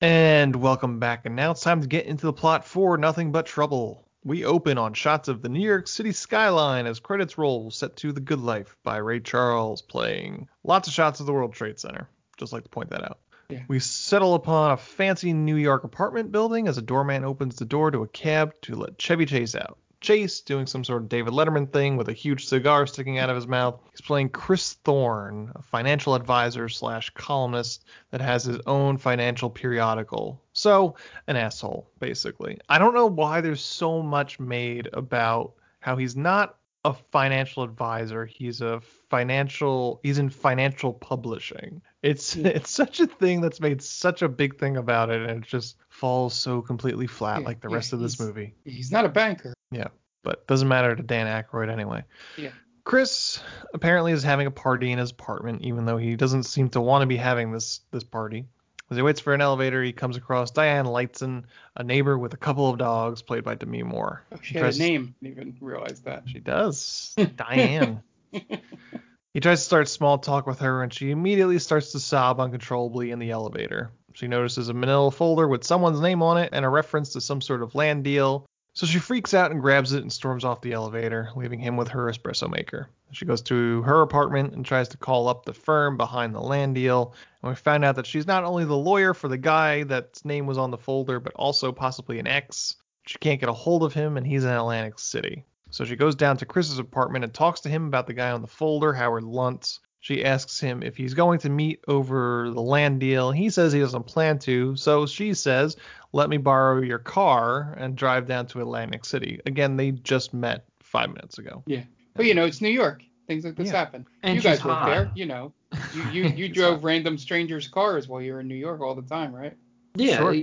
[0.00, 1.26] And welcome back.
[1.26, 4.08] And now it's time to get into the plot for Nothing But Trouble.
[4.24, 8.12] We open on shots of the New York City skyline as credits roll, set to
[8.12, 10.48] The Good Life by Ray Charles playing.
[10.64, 12.08] Lots of shots of the World Trade Center.
[12.36, 13.18] Just like to point that out.
[13.48, 13.62] Yeah.
[13.68, 17.90] We settle upon a fancy New York apartment building as a doorman opens the door
[17.90, 19.78] to a cab to let Chevy Chase out.
[20.00, 23.36] Chase, doing some sort of David Letterman thing with a huge cigar sticking out of
[23.36, 28.98] his mouth, he's playing Chris Thorne, a financial advisor slash columnist that has his own
[28.98, 30.40] financial periodical.
[30.52, 32.58] So, an asshole, basically.
[32.68, 36.56] I don't know why there's so much made about how he's not
[36.86, 38.24] a financial advisor.
[38.24, 41.82] He's a financial he's in financial publishing.
[42.02, 45.48] It's it's such a thing that's made such a big thing about it and it
[45.48, 48.54] just falls so completely flat Yeah, like the yeah, rest of this movie.
[48.64, 49.52] He's not a banker.
[49.72, 49.88] Yeah,
[50.22, 52.04] but doesn't matter to Dan Aykroyd anyway.
[52.38, 52.50] Yeah.
[52.84, 53.42] Chris
[53.74, 57.02] apparently is having a party in his apartment, even though he doesn't seem to want
[57.02, 58.46] to be having this this party.
[58.90, 62.36] As he waits for an elevator, he comes across Diane Lightson, a neighbor with a
[62.36, 64.22] couple of dogs, played by Demi Moore.
[64.32, 65.14] Oh, she He had tries name.
[65.20, 66.22] Didn't even realize that.
[66.28, 67.14] She does.
[67.36, 68.02] Diane.
[68.30, 73.10] He tries to start small talk with her, and she immediately starts to sob uncontrollably
[73.10, 73.90] in the elevator.
[74.14, 77.42] She notices a manila folder with someone's name on it and a reference to some
[77.42, 78.46] sort of land deal.
[78.76, 81.88] So she freaks out and grabs it and storms off the elevator, leaving him with
[81.88, 82.90] her espresso maker.
[83.10, 86.74] She goes to her apartment and tries to call up the firm behind the land
[86.74, 87.14] deal.
[87.40, 90.44] And we find out that she's not only the lawyer for the guy that's name
[90.44, 92.76] was on the folder, but also possibly an ex.
[93.06, 95.46] She can't get a hold of him, and he's in Atlantic City.
[95.70, 98.42] So she goes down to Chris's apartment and talks to him about the guy on
[98.42, 99.78] the folder, Howard Luntz.
[100.00, 103.32] She asks him if he's going to meet over the land deal.
[103.32, 105.76] He says he doesn't plan to, so she says,
[106.16, 109.38] Let me borrow your car and drive down to Atlantic City.
[109.44, 111.62] Again, they just met five minutes ago.
[111.66, 111.82] Yeah.
[112.14, 113.02] But you know, it's New York.
[113.26, 113.76] Things like this Yeah.
[113.76, 114.06] happen.
[114.22, 115.52] And you guys she's work there, you know.
[115.92, 119.02] You you, you drove random strangers' cars while you were in New York all the
[119.02, 119.58] time, right?
[119.94, 120.16] Yeah.
[120.16, 120.34] Sure.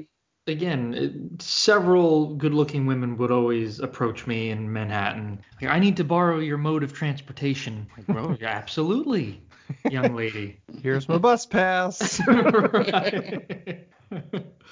[0.45, 5.41] again, it, several good-looking women would always approach me in Manhattan.
[5.59, 7.87] Like, I need to borrow your mode of transportation.
[7.97, 9.41] Like, well, yeah, absolutely,
[9.89, 10.61] young lady.
[10.83, 12.21] Here's my bus pass.
[12.27, 13.87] Right.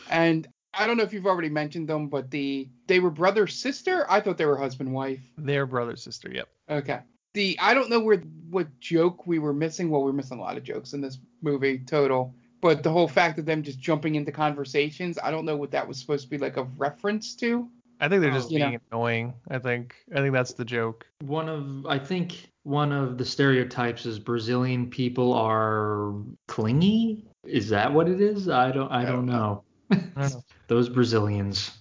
[0.09, 4.05] And I don't know if you've already mentioned them, but the they were brother sister.
[4.09, 5.19] I thought they were husband wife.
[5.37, 6.47] Their brother sister, yep.
[6.69, 6.99] Okay.
[7.33, 8.17] The I don't know where
[8.49, 9.89] what joke we were missing.
[9.89, 12.33] Well, we are missing a lot of jokes in this movie total.
[12.61, 15.87] But the whole fact of them just jumping into conversations, I don't know what that
[15.87, 17.67] was supposed to be like a reference to.
[17.99, 18.67] I think they're just You know.
[18.69, 19.33] being annoying.
[19.49, 21.05] I think I think that's the joke.
[21.21, 26.13] one of I think one of the stereotypes is Brazilian people are
[26.47, 27.25] clingy.
[27.45, 28.47] Is that what it is?
[28.49, 29.09] I don't I don't.
[29.09, 29.63] I don't know.
[30.67, 31.71] Those Brazilians.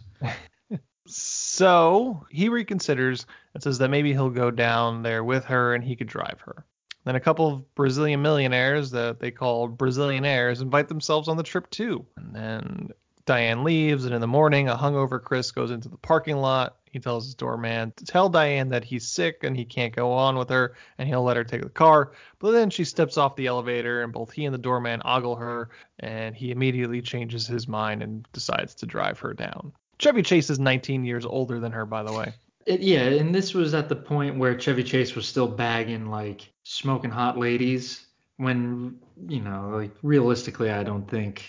[1.06, 5.96] So he reconsiders and says that maybe he'll go down there with her and he
[5.96, 6.64] could drive her.
[7.04, 11.68] Then a couple of Brazilian millionaires that they call Brazillionaires invite themselves on the trip
[11.70, 12.06] too.
[12.16, 12.90] And then
[13.24, 16.76] Diane leaves, and in the morning, a hungover Chris goes into the parking lot.
[16.90, 20.37] He tells his doorman to tell Diane that he's sick and he can't go on
[20.37, 22.12] with her, and he'll let her take the car.
[22.38, 25.70] But then she steps off the elevator, and both he and the doorman ogle her,
[26.00, 29.72] and he immediately changes his mind and decides to drive her down.
[29.98, 32.33] Chevy Chase is 19 years older than her, by the way.
[32.66, 36.53] It, yeah, and this was at the point where Chevy Chase was still bagging like
[36.64, 38.07] smoking hot ladies.
[38.37, 38.98] When
[39.29, 41.44] you know, like realistically, I don't think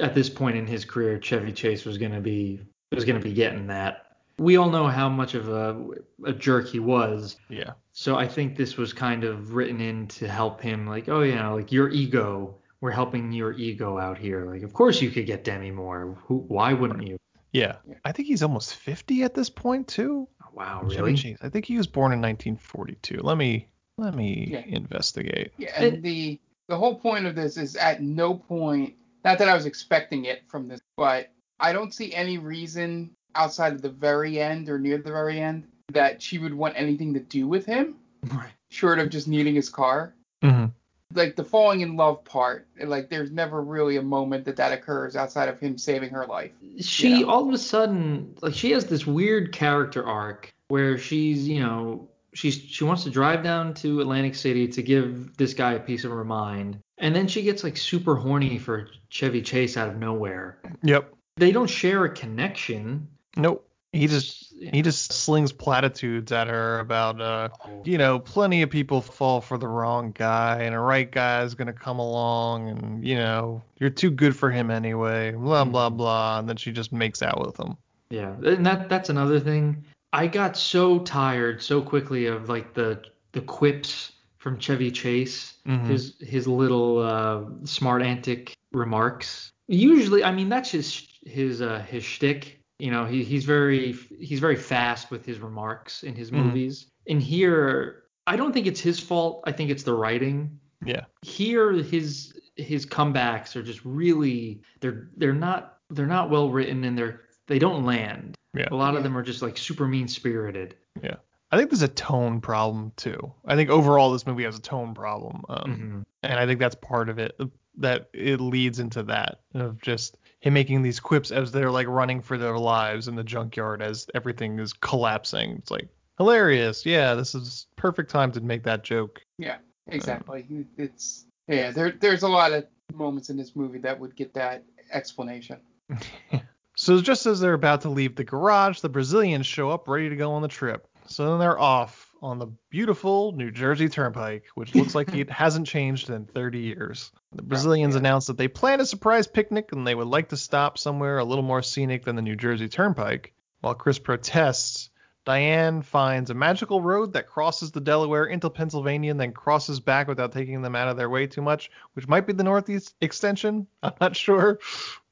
[0.00, 2.60] at this point in his career Chevy Chase was gonna be
[2.92, 4.03] was gonna be getting that.
[4.38, 5.80] We all know how much of a
[6.24, 7.36] a jerk he was.
[7.48, 7.72] Yeah.
[7.92, 11.48] So I think this was kind of written in to help him, like, oh yeah,
[11.48, 12.56] like your ego.
[12.80, 14.44] We're helping your ego out here.
[14.44, 16.18] Like, of course you could get Demi Moore.
[16.26, 16.38] Who?
[16.48, 17.16] Why wouldn't you?
[17.52, 17.76] Yeah.
[18.04, 20.28] I think he's almost 50 at this point too.
[20.42, 21.36] Oh, wow, Chevy really?
[21.40, 23.20] I think he was born in 1942.
[23.22, 24.62] Let me let me Yeah.
[24.66, 25.52] investigate.
[25.56, 28.94] Yeah, and the the whole point of this is at no point
[29.24, 33.72] not that I was expecting it from this, but I don't see any reason outside
[33.72, 37.20] of the very end or near the very end that she would want anything to
[37.20, 37.96] do with him,
[38.32, 38.50] Right.
[38.70, 40.14] short of just needing his car.
[40.42, 40.66] hmm
[41.14, 45.14] Like the falling in love part, like there's never really a moment that that occurs
[45.14, 46.52] outside of him saving her life.
[46.80, 47.26] she Yeah.
[47.26, 52.08] all of a sudden like she has this weird character arc where she's you know
[52.32, 56.04] she's she wants to drive down to Atlantic City to give this guy a piece
[56.04, 59.96] of her mind and then she gets like super horny for Chevy Chase out of
[59.98, 60.58] nowhere.
[60.82, 61.12] Yep.
[61.36, 63.08] They don't share a connection.
[63.36, 63.68] Nope.
[63.92, 67.48] He just he just slings platitudes at her about uh
[67.84, 71.54] you know plenty of people fall for the wrong guy and a right guy is
[71.54, 76.40] gonna come along and you know you're too good for him anyway blah blah blah
[76.40, 77.76] and then she just makes out with him.
[78.10, 79.84] Yeah, and that that's another thing.
[80.12, 83.00] I got so tired so quickly of like the
[83.32, 85.86] the quips from Chevy Chase, Mhm.
[85.86, 89.52] his his little uh, smart antic remarks.
[89.68, 92.60] Usually, I mean that's his his uh, his shtick.
[92.78, 96.44] You know, he he's very he's very fast with his remarks in his Mhm.
[96.46, 96.86] movies.
[97.08, 99.42] And here, I don't think it's his fault.
[99.46, 100.58] I think it's the writing.
[100.84, 101.04] Yeah.
[101.22, 106.96] Here, his his comebacks are just really they're they're not they're not well written and
[106.98, 108.36] they're they don't land.
[108.54, 108.68] Yeah.
[108.70, 108.98] A lot Yeah.
[108.98, 110.76] of them are just like super mean spirited.
[111.02, 111.16] Yeah.
[111.52, 113.32] I think there's a tone problem too.
[113.44, 115.42] I think overall this movie has a tone problem.
[115.48, 116.00] Um, Mm-hmm.
[116.24, 117.38] and I think that's part of it
[117.76, 122.20] that it leads into that of just him making these quips as they're like running
[122.20, 125.52] for their lives in the junkyard as everything is collapsing.
[125.52, 125.88] It's like
[126.18, 126.84] hilarious.
[126.84, 129.22] Yeah, this is perfect time to make that joke.
[129.38, 130.46] Yeah, exactly.
[130.76, 134.64] It's yeah, there there's a lot of moments in this movie that would get that
[134.92, 135.60] explanation.
[136.76, 140.16] So just as they're about to leave the garage, the Brazilians show up ready to
[140.16, 140.88] go on the trip.
[141.06, 145.66] So then they're off on the beautiful New Jersey Turnpike, which looks like it hasn't
[145.66, 147.12] changed in 30 years.
[147.32, 150.36] The oh, Brazilians announced that they plan a surprise picnic and they would like to
[150.36, 153.34] stop somewhere a little more scenic than the New Jersey Turnpike.
[153.60, 154.90] While Chris protests,
[155.26, 160.08] Diane finds a magical road that crosses the Delaware into Pennsylvania and then crosses back
[160.08, 163.66] without taking them out of their way too much, which might be the Northeast extension.
[163.82, 164.58] I'm not sure.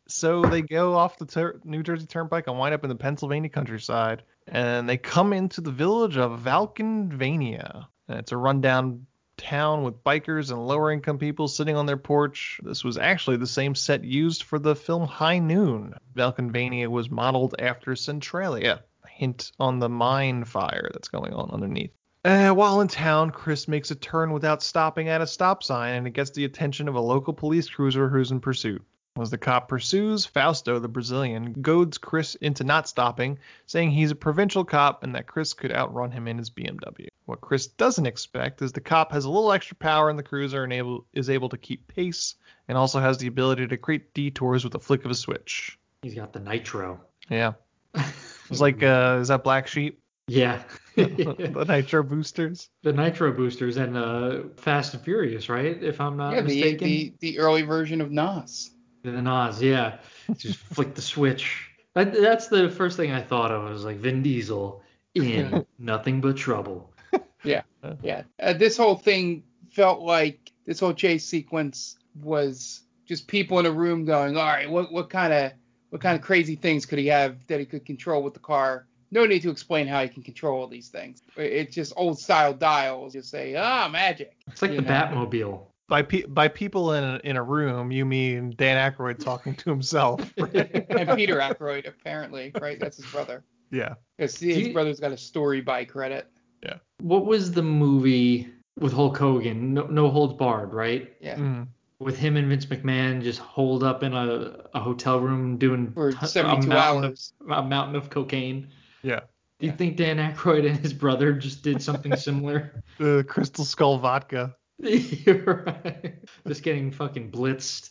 [0.08, 3.50] So they go off the ter- New Jersey Turnpike and wind up in the Pennsylvania
[3.50, 4.22] countryside.
[4.46, 7.86] And they come into the village of Valkenvania.
[8.08, 12.60] And it's a rundown town with bikers and lower income people sitting on their porch.
[12.62, 15.94] This was actually the same set used for the film High Noon.
[16.14, 21.92] Valkenvania was modeled after Centralia, hint on the mine fire that's going on underneath.
[22.24, 26.06] Uh, while in town, Chris makes a turn without stopping at a stop sign, and
[26.06, 28.82] it gets the attention of a local police cruiser who's in pursuit.
[29.20, 34.14] As the cop pursues, Fausto, the Brazilian, goads Chris into not stopping, saying he's a
[34.14, 37.08] provincial cop and that Chris could outrun him in his BMW.
[37.26, 40.64] What Chris doesn't expect is the cop has a little extra power in the cruiser
[40.64, 42.36] and able, is able to keep pace,
[42.68, 45.78] and also has the ability to create detours with a flick of a switch.
[46.00, 47.00] He's got the nitro.
[47.28, 47.52] Yeah.
[48.50, 49.98] It's like, uh, is that Black Sheep?
[50.26, 50.62] Yeah.
[50.94, 52.68] the nitro boosters.
[52.82, 55.82] The nitro boosters and uh, Fast and Furious, right?
[55.82, 56.86] If I'm not yeah, the, mistaken.
[56.86, 58.70] the the early version of NOS.
[59.02, 59.98] The NOS, yeah.
[60.36, 61.68] Just flick the switch.
[61.94, 63.68] That, that's the first thing I thought of.
[63.68, 64.82] was like Vin Diesel
[65.14, 66.92] in Nothing But Trouble.
[67.44, 67.62] Yeah,
[68.04, 68.22] yeah.
[68.40, 69.42] Uh, this whole thing
[69.72, 74.70] felt like this whole chase sequence was just people in a room going, all right,
[74.70, 75.52] what what kind of
[75.90, 78.86] what kind of crazy things could he have that he could control with the car?
[79.10, 81.20] No need to explain how he can control all these things.
[81.36, 83.12] It's just old style dials.
[83.14, 84.36] You say, ah, magic.
[84.46, 84.90] It's like You the know?
[84.90, 85.66] Batmobile.
[85.88, 89.70] By pe- by people in a, in a room, you mean Dan Aykroyd talking to
[89.70, 90.20] himself.
[90.38, 90.86] right?
[90.90, 92.78] and Peter Aykroyd, apparently, right?
[92.80, 93.44] That's his brother.
[93.70, 93.94] yeah.
[94.16, 96.28] Because his you- brother's got a story by credit.
[96.62, 96.74] Yeah.
[97.00, 99.74] What was the movie with Hulk Hogan?
[99.74, 101.12] No, no holds barred, right?
[101.20, 101.36] Yeah.
[101.36, 101.66] Mm.
[101.98, 106.12] With him and Vince McMahon just holed up in a, a hotel room doing For
[106.12, 107.32] t- 72 a mountain hours.
[107.40, 108.68] Of, a mountain of cocaine.
[109.02, 109.20] Yeah.
[109.58, 112.82] Do you think Dan Aykroyd and his brother just did something similar?
[112.98, 114.56] The Crystal Skull vodka.
[114.78, 116.14] You're right.
[116.46, 117.90] Just getting fucking blitzed.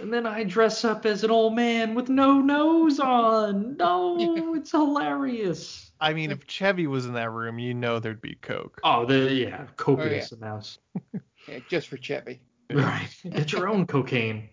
[0.00, 3.76] and then I dress up as an old man with no nose on.
[3.76, 5.90] No, it's hilarious.
[6.00, 8.80] I mean, if Chevy was in that room, you know there'd be coke.
[8.84, 10.78] Oh, the yeah, copious oh, amounts.
[11.46, 12.42] Yeah, just for Chevy.
[12.70, 13.08] Right.
[13.24, 14.50] Get your own cocaine.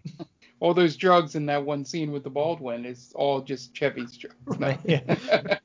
[0.61, 4.57] All those drugs in that one scene with the Baldwin is all just Chevy's drugs.
[4.57, 4.77] No.
[4.85, 5.57] Yeah.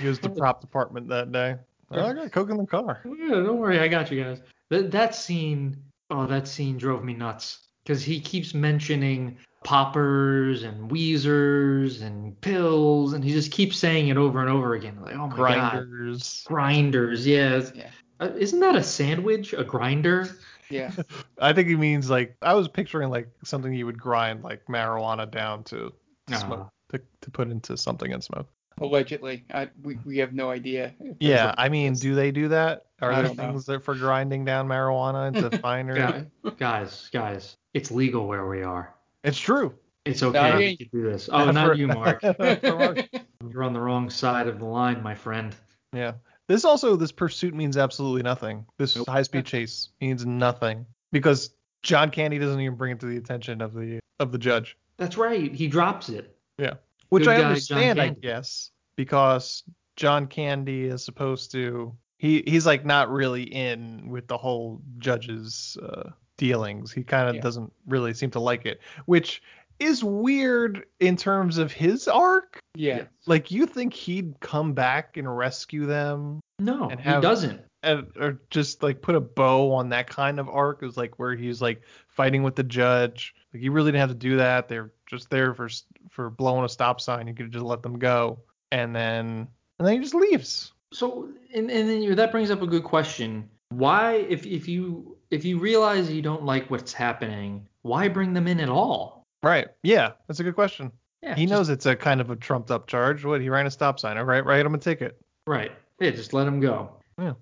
[0.00, 1.56] He was the prop department that day.
[1.90, 3.00] Oh, I got coke in the car.
[3.04, 4.40] Yeah, don't worry, I got you guys.
[4.70, 5.76] That that scene,
[6.10, 13.12] oh, that scene drove me nuts because he keeps mentioning poppers and Weezers and pills,
[13.12, 14.98] and he just keeps saying it over and over again.
[15.00, 16.42] Like, oh my god, Grinders.
[16.46, 17.72] grinders, yes.
[17.74, 17.90] Yeah.
[18.18, 19.52] Uh, isn't that a sandwich?
[19.52, 20.28] A grinder?
[20.70, 20.90] Yeah.
[21.40, 25.30] I think he means like I was picturing like something you would grind like marijuana
[25.30, 25.92] down to
[26.32, 26.34] Ah.
[26.38, 28.48] smoke to, to put into something and smoke.
[28.80, 29.44] Allegedly.
[29.52, 30.94] I, we, we have no idea.
[31.18, 32.86] Yeah, I mean, do they do that?
[33.00, 33.42] Are I there don't know.
[33.52, 35.94] things that for grinding down marijuana into finer?
[35.96, 36.26] Guys,
[36.58, 38.94] guys, guys, it's legal where we are.
[39.24, 39.74] It's true.
[40.04, 40.58] It's Not okay.
[40.58, 40.70] me.
[40.78, 41.28] You can do this.
[41.32, 42.22] Oh, Not not for- you, Mark.
[42.62, 43.08] Mark.
[43.50, 45.54] You're on the wrong side of the line, my friend.
[45.92, 46.12] Yeah.
[46.48, 48.66] This also this pursuit means absolutely nothing.
[48.78, 49.08] This Nope.
[49.08, 51.50] high speed chase means nothing because
[51.82, 54.76] John Candy doesn't even bring it to the attention of the of the judge.
[54.96, 55.52] That's right.
[55.52, 56.36] He drops it.
[56.58, 56.74] Yeah.
[57.08, 59.62] Which Good I understand, I guess, because
[59.96, 65.76] John Candy is supposed to he he's like not really in with the whole judge's
[65.82, 66.92] uh, dealings.
[66.92, 67.40] He kind of Yeah.
[67.42, 69.42] doesn't really seem to like it, which
[69.78, 72.58] is weird in terms of his arc.
[72.74, 73.04] Yeah.
[73.26, 77.60] Like you think he'd come back and rescue them No, And he doesn't.
[77.82, 81.34] and, or just like put a bow on that kind of arc is like where
[81.36, 81.82] he's like
[82.16, 83.34] fighting with the judge.
[83.52, 84.68] Like you really didn't have to do that.
[84.68, 85.68] They're just there for
[86.10, 87.28] for blowing a stop sign.
[87.28, 88.40] You could just let them go,
[88.72, 89.46] and then
[89.78, 90.72] and then he just leaves.
[90.92, 93.48] So, and, and then you, that brings up a good question.
[93.70, 98.48] Why, if if you if you realize you don't like what's happening, why bring them
[98.48, 99.24] in at all?
[99.42, 99.68] Right.
[99.82, 100.90] Yeah, that's a good question.
[101.22, 103.24] Yeah, he just- knows it's a kind of a trumped up charge.
[103.24, 103.40] What?
[103.40, 104.16] He ran a stop sign.
[104.16, 105.20] All right, write him a ticket.
[105.46, 105.72] Right.
[106.00, 106.90] Yeah, just let him go.
[107.18, 107.36] Or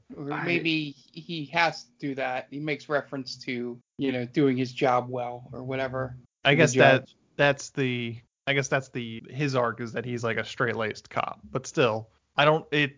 [0.45, 2.47] maybe he has to do that.
[2.51, 6.17] He makes reference to, you know, doing his job well or whatever.
[6.45, 8.17] I guess that that's the
[8.47, 11.41] I guess that's the his arc is that he's like a straight laced cop.
[11.51, 12.97] But still, I don't it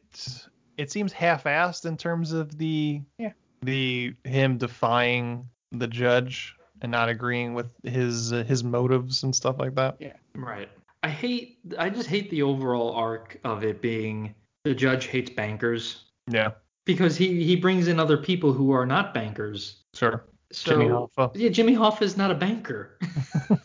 [0.76, 3.32] it seems half assed in terms of the Yeah.
[3.62, 9.58] the him defying the judge and not agreeing with his uh, his motives and stuff
[9.58, 9.96] like that.
[9.98, 10.12] Yeah.
[10.34, 10.68] Right.
[11.02, 11.58] I hate.
[11.78, 16.50] I just hate the overall arc of it being the judge hates bankers Yeah.
[16.86, 19.82] Because he he brings in other people who are not bankers.
[19.92, 20.24] Sure.
[20.52, 21.32] So, Jimmy Hoffa.
[21.34, 22.98] Yeah, Jimmy Hoffa is not a banker.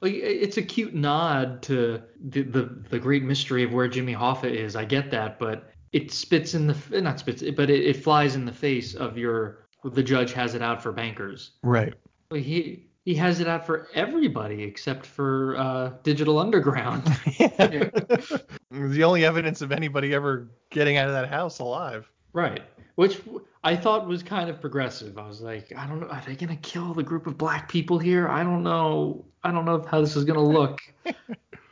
[0.00, 4.50] like it's a cute nod to the, the the great mystery of where Jimmy Hoffa
[4.50, 4.76] is.
[4.76, 8.44] I get that, but it spits in the not spits, but it, it flies in
[8.44, 11.52] the face of your the judge has it out for bankers.
[11.62, 11.94] Right.
[12.30, 17.04] Like he he has it out for everybody except for uh, Digital Underground.
[18.70, 22.10] The only evidence of anybody ever getting out of that house alive.
[22.32, 22.62] Right.
[22.94, 23.20] Which
[23.64, 25.18] I thought was kind of progressive.
[25.18, 27.98] I was like, I don't know, are they gonna kill the group of black people
[27.98, 28.28] here?
[28.28, 29.24] I don't know.
[29.44, 30.80] I don't know how this is gonna look.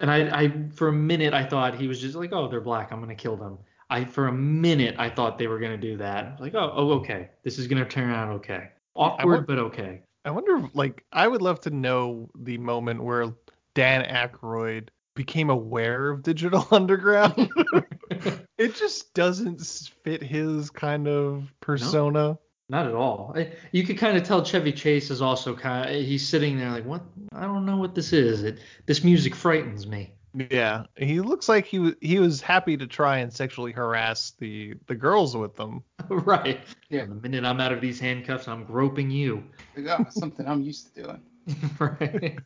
[0.01, 2.93] and I, I, for a minute, I thought he was just like, oh, they're black.
[2.93, 3.59] I'm gonna kill them.
[3.89, 6.25] I, for a minute, I thought they were gonna do that.
[6.27, 7.31] I was like, oh, oh, okay.
[7.45, 8.69] This is gonna turn out okay.
[8.95, 10.03] Awkward, won- but okay.
[10.25, 13.33] I wonder, like, I would love to know the moment where
[13.75, 17.51] Dan Aykroyd became aware of Digital Underground.
[18.59, 19.61] it just doesn't
[20.05, 22.39] fit his kind of persona.
[22.69, 23.33] Not at all.
[23.35, 26.71] I, you could kind of tell Chevy Chase is also kind of he's sitting there
[26.71, 27.03] like, what?
[27.33, 28.45] I don't know what this is.
[28.45, 30.13] It this music frightens me.
[30.35, 34.75] Yeah, he looks like he was he was happy to try and sexually harass the
[34.87, 35.83] the girls with them.
[36.09, 36.61] right.
[36.89, 37.07] Yeah.
[37.07, 39.43] The minute I'm out of these handcuffs, I'm groping you.
[39.77, 41.23] Like, oh, something I'm used to doing.
[41.79, 42.39] right.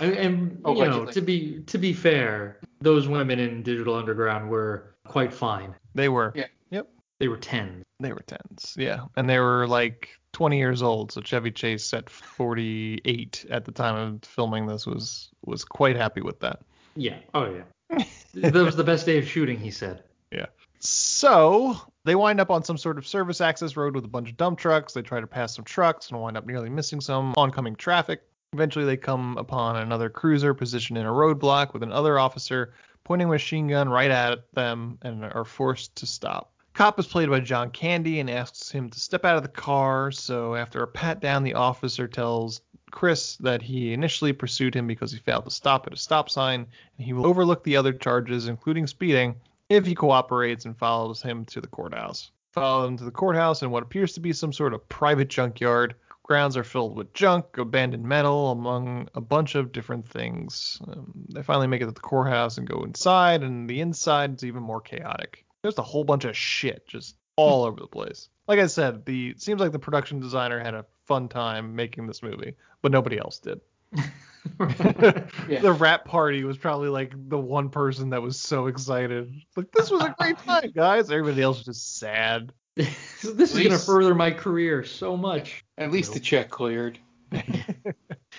[0.00, 4.48] and, and Oh, you know, to be to be fair, those women in Digital Underground
[4.48, 5.74] were quite fine.
[5.94, 6.32] They were.
[6.34, 6.46] Yeah.
[6.70, 6.88] Yep.
[7.18, 7.84] They were tens.
[7.98, 8.74] They were tens.
[8.78, 11.12] Yeah, and they were like 20 years old.
[11.12, 16.22] So Chevy Chase at 48 at the time of filming this was was quite happy
[16.22, 16.60] with that.
[17.00, 17.16] Yeah.
[17.32, 18.04] Oh yeah.
[18.34, 20.02] that was the best day of shooting, he said.
[20.30, 20.46] Yeah.
[20.80, 24.36] So they wind up on some sort of service access road with a bunch of
[24.36, 24.92] dump trucks.
[24.92, 28.22] They try to pass some trucks and wind up nearly missing some oncoming traffic.
[28.52, 32.74] Eventually, they come upon another cruiser positioned in a roadblock with another officer
[33.04, 36.52] pointing a machine gun right at them and are forced to stop.
[36.74, 40.12] Cop is played by John Candy and asks him to step out of the car.
[40.12, 42.60] So after a pat down, the officer tells
[42.90, 46.66] Chris that he initially pursued him because he failed to stop at a stop sign,
[46.96, 49.34] and he will overlook the other charges, including speeding,
[49.68, 52.30] if he cooperates and follows him to the courthouse.
[52.52, 55.94] Follow him to the courthouse in what appears to be some sort of private junkyard.
[56.24, 60.80] Grounds are filled with junk, abandoned metal, among a bunch of different things.
[60.86, 64.44] Um, they finally make it to the courthouse and go inside, and the inside is
[64.44, 65.44] even more chaotic.
[65.62, 68.28] There's a whole bunch of shit just all over the place.
[68.46, 72.22] Like I said, the seems like the production designer had a fun time making this
[72.22, 73.60] movie, but nobody else did.
[74.68, 79.34] The wrap party was probably like the one person that was so excited.
[79.56, 81.10] Like this was a great time, guys.
[81.10, 82.52] Everybody else was just sad.
[82.76, 85.64] this is going to further my career so much.
[85.76, 86.98] At least the check cleared.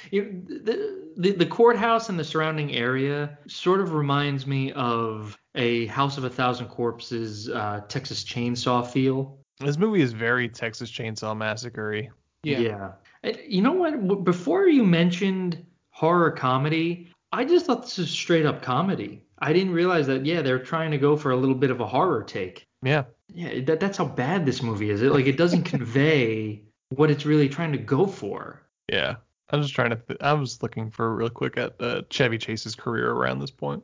[0.09, 5.85] You, the, the the courthouse and the surrounding area sort of reminds me of a
[5.87, 9.37] House of a Thousand Corpses uh, Texas Chainsaw feel.
[9.59, 12.07] This movie is very Texas Chainsaw Massacre.
[12.43, 12.91] Yeah.
[13.23, 14.23] And you know what?
[14.23, 19.23] Before you mentioned horror comedy, I just thought this was straight up comedy.
[19.39, 20.25] I didn't realize that.
[20.25, 22.67] Yeah, they're trying to go for a little bit of a horror take.
[22.83, 23.03] Yeah.
[23.33, 25.01] Yeah, that, that's how bad this movie is.
[25.01, 28.61] It like it doesn't convey what it's really trying to go for.
[28.91, 29.15] Yeah.
[29.49, 29.97] I'm just trying to.
[29.97, 33.83] Th- I was looking for real quick at uh, Chevy Chase's career around this point.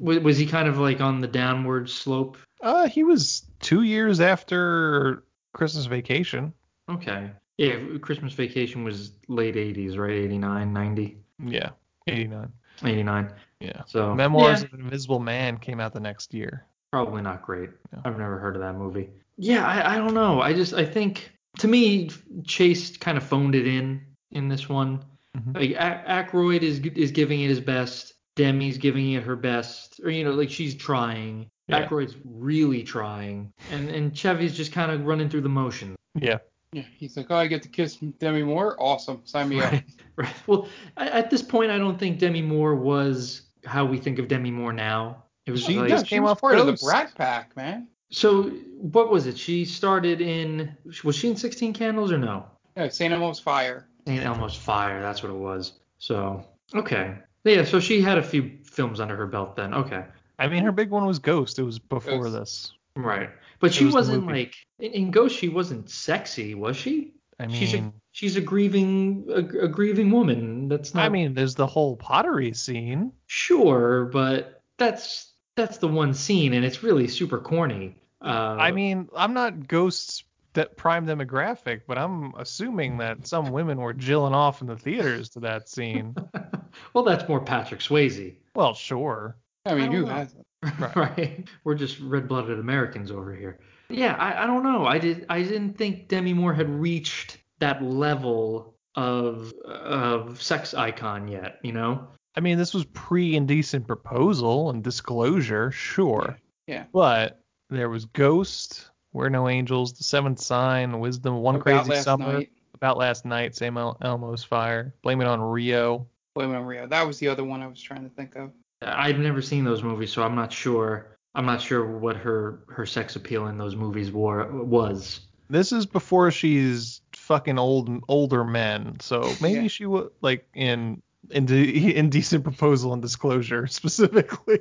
[0.00, 2.38] Was, was he kind of like on the downward slope?
[2.62, 6.52] Uh, he was two years after Christmas Vacation.
[6.88, 7.30] Okay.
[7.58, 10.12] Yeah, Christmas Vacation was late 80s, right?
[10.12, 11.70] 89, 90, Yeah,
[12.06, 12.52] 89.
[12.84, 13.32] 89.
[13.60, 13.82] Yeah.
[13.86, 16.64] So Memoirs yeah, of an Invisible Man came out the next year.
[16.92, 17.70] probably not great.
[18.04, 19.10] I've never heard of that movie.
[19.36, 20.40] Yeah, I, I don't know.
[20.40, 22.10] I just I think to me
[22.44, 24.00] Chase kind of phoned it in
[24.30, 25.04] in this one.
[25.36, 25.54] Mhm.
[25.56, 28.14] Like A- Aykroyd is is giving it his best.
[28.36, 31.50] Demi's giving it her best, or you know, like she's trying.
[31.66, 31.86] Yeah.
[31.86, 35.96] Aykroyd's really trying, and and Chevy's just kind of running through the motions.
[36.14, 36.38] Yeah.
[36.72, 36.82] Yeah.
[36.96, 38.76] He's like, oh, I get to kiss Demi Moore.
[38.78, 39.22] Awesome.
[39.24, 39.72] Sign me up.
[39.72, 39.84] Right.
[40.16, 40.34] Right.
[40.48, 44.50] Well, at this point, I don't think Demi Moore was how we think of Demi
[44.50, 45.22] Moore now.
[45.46, 46.82] It was She like, just she came was off part of the Ghost.
[46.84, 47.86] Brat Pack, man.
[48.10, 48.44] so
[48.80, 49.38] what was it?
[49.38, 52.44] She started in was she in 16 Candles or no?
[52.76, 53.14] Yeah, St.
[53.14, 53.86] Elmo's Fire.
[54.08, 54.24] St.
[54.24, 55.00] Elmo's Fire.
[55.00, 55.74] That's what it was.
[55.98, 56.44] So
[56.74, 57.14] okay.
[57.44, 57.62] Yeah.
[57.62, 59.72] So she had a few films under her belt then.
[59.72, 60.04] Okay.
[60.40, 61.60] I mean, her big one was Ghost.
[61.60, 62.32] It was before Ghost.
[62.34, 62.72] this.
[62.98, 63.30] Right.
[63.60, 65.36] But It she was wasn't like in, in Ghost.
[65.36, 67.14] She wasn't sexy, was she?
[67.40, 70.68] I she's a mean, she's a grieving a, a grieving woman.
[70.68, 71.04] That's not.
[71.04, 73.12] I mean, there's the whole pottery scene.
[73.26, 77.96] Sure, but that's that's the one scene, and it's really super corny.
[78.20, 80.24] Uh, I mean, I'm not Ghost's
[80.54, 85.28] that prime demographic, but I'm assuming that some women were jilling off in the theaters
[85.30, 86.16] to that scene.
[86.94, 88.34] well, that's more Patrick Swayze.
[88.56, 89.36] well, sure.
[89.64, 90.12] I mean, I don't who know.
[90.12, 90.46] hasn't?
[90.96, 91.46] right.
[91.64, 93.58] We're just red-blooded Americans over here.
[93.88, 94.86] Yeah, I, I don't know.
[94.86, 101.28] I did I didn't think Demi Moore had reached that level of of sex icon
[101.28, 101.58] yet.
[101.62, 102.08] You know.
[102.36, 106.38] I mean, this was pre indecent proposal and disclosure, sure.
[106.66, 106.84] Yeah.
[106.92, 107.40] But
[107.70, 112.32] there was Ghost, We're No Angels, The Seventh Sign, Wisdom, One About Crazy Last Summer,
[112.34, 112.50] Night.
[112.74, 116.06] About Last Night, Same El- Elmo's Fire, Blame It on Rio.
[116.34, 116.86] Blame It on Rio.
[116.86, 118.52] That was the other one I was trying to think of.
[118.82, 121.16] I've never seen those movies, so I'm not sure.
[121.34, 125.20] I'm not sure what her her sex appeal in those movies were was.
[125.50, 129.68] This is before she's fucking old older men, so maybe Yeah.
[129.68, 131.50] she was like in inde-
[131.96, 134.60] indecent proposal and disclosure specifically.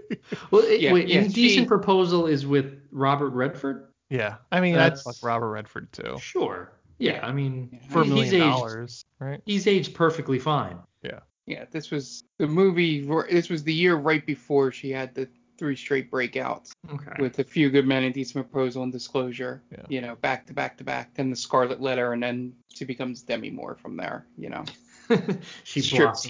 [0.52, 3.88] Well, it- Yeah, wait, yeah, Indecent she- Proposal is with Robert Redford?
[4.10, 6.72] yeah, I mean I'd That's- fuck Robert Redford too Sure.
[7.00, 9.42] Yeah, I mean, for a he's million aged- dollars, right?
[9.46, 10.78] He's aged perfectly fine.
[11.04, 11.20] Yeah.
[11.48, 13.08] Yeah, this was the movie.
[13.32, 15.28] This was the year right before she had the
[15.58, 17.14] three straight breakouts Okay.
[17.20, 19.64] with a few good men, indecent proposal, and disclosure.
[19.72, 19.84] Yeah.
[19.90, 21.14] You know, back to back to back.
[21.16, 24.28] Then the Scarlet Letter, and then she becomes Demi Moore from there.
[24.38, 24.66] You know,
[25.64, 26.26] she blossoms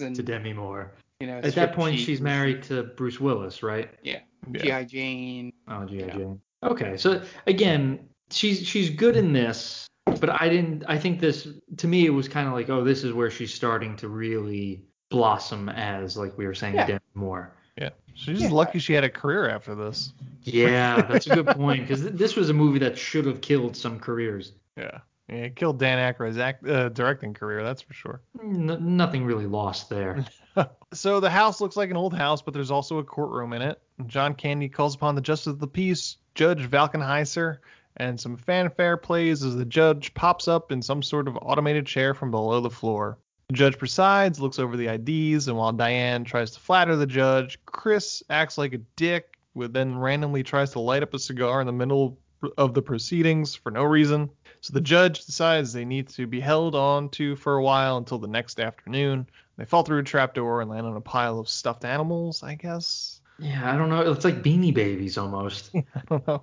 [0.00, 0.92] into and- to Demi Moore.
[1.20, 1.38] you know.
[1.38, 3.90] At that point, she's married to Bruce Willis, right?
[4.02, 4.20] Yeah.
[4.52, 4.82] Yeah.
[4.82, 5.52] GI Jane.
[5.68, 6.06] Oh, G.I.
[6.06, 6.16] Yeah.
[6.16, 6.40] Jane.
[6.64, 7.98] Okay, so again,
[8.30, 10.84] she's she's good in this, but I didn't.
[10.88, 11.48] I think this
[11.78, 14.82] to me it was kind of like, oh, this is where she's starting to really
[15.10, 16.86] blossom as, like we were saying, Yeah.
[16.86, 17.52] Demi Moore.
[17.78, 17.90] Yeah.
[18.14, 18.48] She's Yeah.
[18.50, 20.12] lucky she had a career after this.
[20.42, 23.76] Yeah, that's a good point because th- this was a movie that should have killed
[23.76, 24.52] some careers.
[24.76, 24.98] Yeah.
[25.28, 28.20] Yeah, it killed Dan Aykroyd's act, uh, directing career, that's for sure.
[28.42, 30.24] N- nothing really lost there.
[30.92, 33.80] So the house looks like an old house, but there's also a courtroom in it.
[34.06, 37.56] John Candy calls upon the justice of the peace, Judge Valkenheiser,
[37.96, 42.14] and some fanfare plays as the judge pops up in some sort of automated chair
[42.14, 43.18] from below the floor.
[43.48, 47.58] The judge presides, looks over the IDs, and while Diane tries to flatter the judge,
[47.66, 51.66] Chris acts like a dick, with then randomly tries to light up a cigar in
[51.66, 52.18] the middle
[52.58, 54.30] of the proceedings for no reason.
[54.60, 58.18] So the judge decides they need to be held on to for a while until
[58.18, 59.26] the next afternoon.
[59.56, 63.20] They fall through a trapdoor and land on a pile of stuffed animals, I guess.
[63.38, 64.10] Yeah, I don't know.
[64.12, 65.70] It's like Beanie Babies almost.
[65.74, 66.42] I don't know.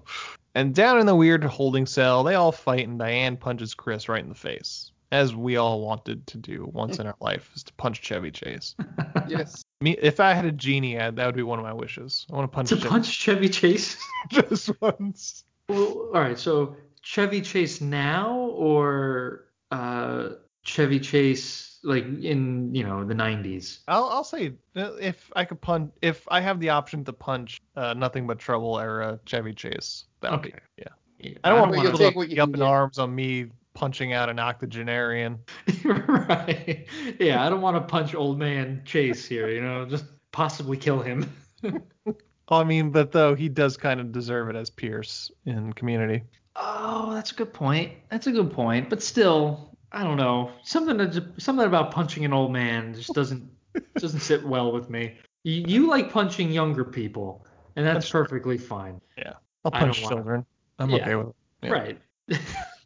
[0.56, 4.22] And down in the weird holding cell, they all fight, and Diane punches Chris right
[4.24, 7.74] in the face, as we all wanted to do once in our life, is to
[7.74, 8.76] punch Chevy Chase.
[9.28, 9.64] Yes.
[9.82, 12.26] Me, if I had a genie, I- that would be one of my wishes.
[12.32, 13.96] I want to punch to Chevy punch Chevy Chase.
[14.30, 15.44] just once.
[15.70, 16.38] Well, all right.
[16.40, 20.30] So Chevy Chase now or uh,
[20.64, 23.80] Chevy Chase like in you know the 90s?
[23.88, 27.62] I'll I'll say uh, if I could punch, if I have the option to punch
[27.76, 30.86] uh, nothing but trouble era Chevy Chase, that would be yeah.
[31.20, 34.14] Yeah, I don't want Well, people you'll to you up in arms on me punching
[34.14, 35.40] out an octogenarian.
[35.84, 36.88] right.
[37.20, 39.50] Yeah, I don't want to punch old man Chase here.
[39.50, 41.32] You know, just possibly kill him.
[42.50, 46.24] I mean, but though he does kind of deserve it as Pierce in Community.
[46.56, 47.94] Oh, that's a good point.
[48.10, 48.90] That's a good point.
[48.90, 50.52] But still, I don't know.
[50.64, 53.50] Something that something about punching an old man just doesn't
[53.96, 55.18] doesn't sit well with me.
[55.44, 59.00] You, you like punching younger people, and that's perfectly fine.
[59.18, 59.34] Yeah,
[59.66, 60.46] I'll I don't punch wanna- children.
[60.80, 60.98] I'm Yeah.
[60.98, 61.36] okay with it.
[61.64, 61.70] Yeah.
[61.70, 62.02] Right.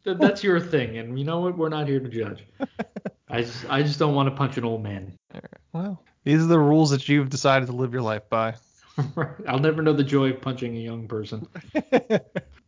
[0.04, 1.56] That- that's your thing, and you know what?
[1.56, 2.44] We're not here to judge.
[3.30, 5.16] I just I just don't want to punch an old man.
[5.72, 8.54] Well, these are the rules that you've decided to live your life by.
[9.48, 11.48] I'll never know the joy of punching a young person.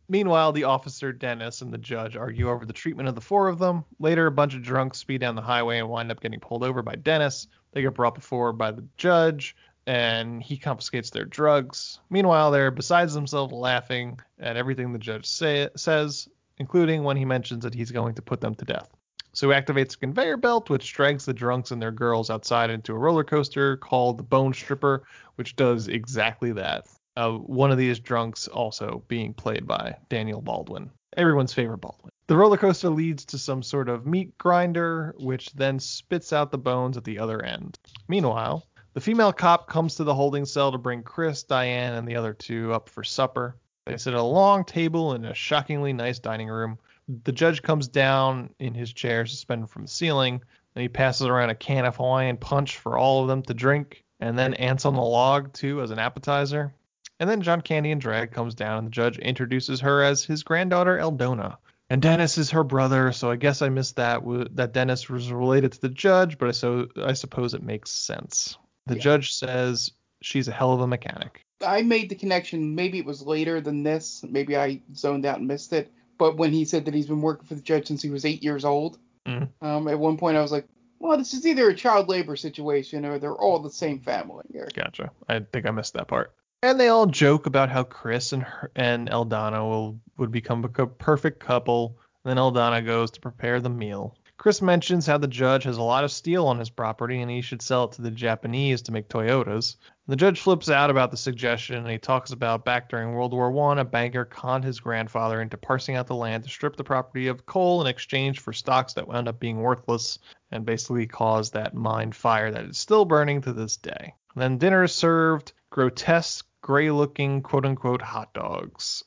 [0.09, 3.59] Meanwhile, the officer, Dennis, and the judge argue over the treatment of the four of
[3.59, 3.83] them.
[3.99, 6.81] Later, a bunch of drunks speed down the highway and wind up getting pulled over
[6.81, 7.47] by Dennis.
[7.73, 9.55] They get brought before by the judge,
[9.85, 11.99] and he confiscates their drugs.
[12.09, 17.63] Meanwhile, they're besides themselves laughing at everything the judge say, says, including when he mentions
[17.63, 18.89] that he's going to put them to death.
[19.33, 22.93] So he activates a conveyor belt, which drags the drunks and their girls outside into
[22.93, 25.03] a roller coaster called the Bone Stripper,
[25.35, 26.87] which does exactly that.
[27.17, 32.11] Uh, one of these drunks also being played by Daniel Baldwin, everyone's favorite Baldwin.
[32.27, 36.59] The roller coaster leads to some sort of meat grinder, which then spits out the
[36.59, 37.79] bones at the other end.
[38.07, 42.15] Meanwhile, the female cop comes to the holding cell to bring Chris, Diane, and the
[42.15, 43.55] other two up for supper.
[43.87, 46.77] They sit at a long table in a shockingly nice dining room.
[47.23, 50.39] The judge comes down in his chair suspended from the ceiling,
[50.75, 54.03] and he passes around a can of Hawaiian punch for all of them to drink,
[54.19, 56.75] and then ants on the log too as an appetizer.
[57.19, 60.43] And then John Candy and Drag comes down, and the judge introduces her as his
[60.43, 61.57] granddaughter Eldona.
[61.89, 64.21] And Dennis is her brother, so I guess I missed that
[64.55, 68.57] that Dennis was related to the judge, but I so I suppose it makes sense.
[68.87, 69.01] The Yeah.
[69.01, 69.91] judge says
[70.21, 71.45] she's a hell of a mechanic.
[71.65, 72.75] I made the connection.
[72.75, 74.23] Maybe it was later than this.
[74.27, 75.91] Maybe I zoned out and missed it.
[76.17, 78.43] But when he said that he's been working for the judge since he was eight
[78.43, 79.47] years old, Mhm.
[79.61, 80.67] um, at one point I was like,
[80.99, 84.67] well, this is either a child labor situation or they're all the same family here.
[84.73, 85.11] Gotcha.
[85.29, 86.33] I think I missed that part.
[86.63, 90.87] And they all joke about how Chris and her, and Eldona will would become a
[90.87, 91.99] perfect couple.
[92.23, 94.15] And then Eldona goes to prepare the meal.
[94.37, 97.41] Chris mentions how the judge has a lot of steel on his property and he
[97.41, 99.75] should sell it to the Japanese to make Toyotas.
[100.07, 103.51] The judge flips out about the suggestion and he talks about back during World War
[103.51, 107.27] One, a banker conned his grandfather into parsing out the land to strip the property
[107.27, 110.17] of coal in exchange for stocks that wound up being worthless
[110.51, 114.15] and basically caused that mine fire that is still burning to this day.
[114.35, 119.03] then dinner is served, grotesque, gray-looking quote-unquote hot dogs,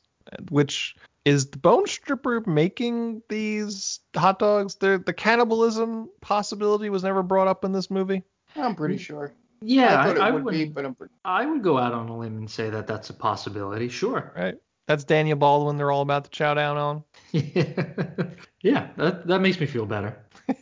[0.49, 0.95] which
[1.25, 4.75] is the bone stripper making these hot dogs?
[4.75, 8.23] The the cannibalism possibility was never brought up in this movie.
[8.55, 9.33] I'm pretty sure.
[9.61, 10.53] Yeah, I thought I, I would would.
[10.53, 11.13] be, but I'm pretty.
[11.23, 13.89] I would go out on a limb and say that that's a possibility.
[13.89, 14.33] Sure.
[14.35, 14.55] Right.
[14.87, 15.77] That's Daniel Baldwin.
[15.77, 17.03] They're all about to chow down on.
[17.31, 17.85] yeah,
[18.61, 20.17] yeah, that that makes me feel better.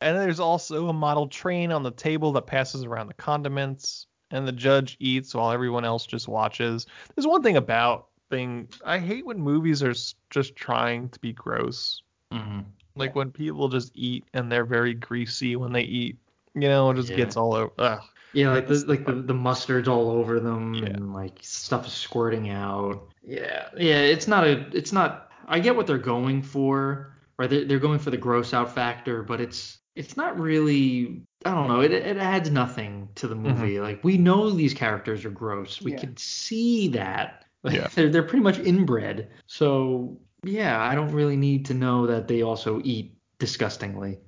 [0.00, 4.46] And there's also a model train on the table that passes around the condiments, and
[4.46, 6.86] the judge eats while everyone else just watches.
[7.14, 9.94] There's one thing about thing I hate when movies are
[10.30, 12.02] just trying to be gross.
[12.32, 12.64] Mhm.
[12.94, 16.18] Like when people just eat and they're very greasy when they eat.
[16.54, 17.16] You know, it just Yeah.
[17.16, 17.72] gets all over.
[17.78, 18.00] Ugh.
[18.34, 22.50] Yeah, like the like the, the mustard's all over them and like stuff is squirting
[22.50, 23.08] out.
[23.26, 27.48] Yeah, yeah, it's not a it's not I get what they're going for, right?
[27.48, 31.68] They're, they're going for the gross out factor, but it's it's not really I don't
[31.68, 33.60] know, it it adds nothing to the mm-hmm.
[33.60, 33.80] movie.
[33.80, 35.82] Like we know these characters are gross.
[35.82, 35.98] We Yeah.
[35.98, 37.44] can see that.
[37.62, 37.88] Like, Yeah.
[37.94, 39.28] they're they're pretty much inbred.
[39.46, 44.18] So yeah, I don't really need to know that they also eat disgustingly.